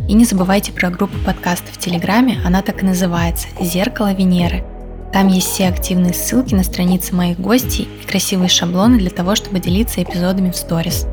И 0.10 0.14
не 0.14 0.26
забывайте 0.26 0.72
про 0.72 0.90
группу 0.90 1.18
подкастов 1.20 1.72
в 1.72 1.80
Телеграме, 1.80 2.40
она 2.46 2.62
так 2.62 2.84
и 2.84 2.86
называется 2.86 3.48
«Зеркало 3.62 4.14
Венеры», 4.14 4.64
там 5.16 5.30
есть 5.30 5.48
все 5.48 5.70
активные 5.70 6.14
ссылки 6.14 6.54
на 6.54 6.66
страницы 6.66 7.16
моих 7.16 7.40
гостей 7.40 7.88
и 8.02 8.06
красивые 8.06 8.50
шаблоны 8.50 8.98
для 8.98 9.10
того, 9.10 9.36
чтобы 9.36 9.62
делиться 9.62 10.04
эпизодами 10.04 10.52
в 10.52 10.58
сторис. 10.58 11.08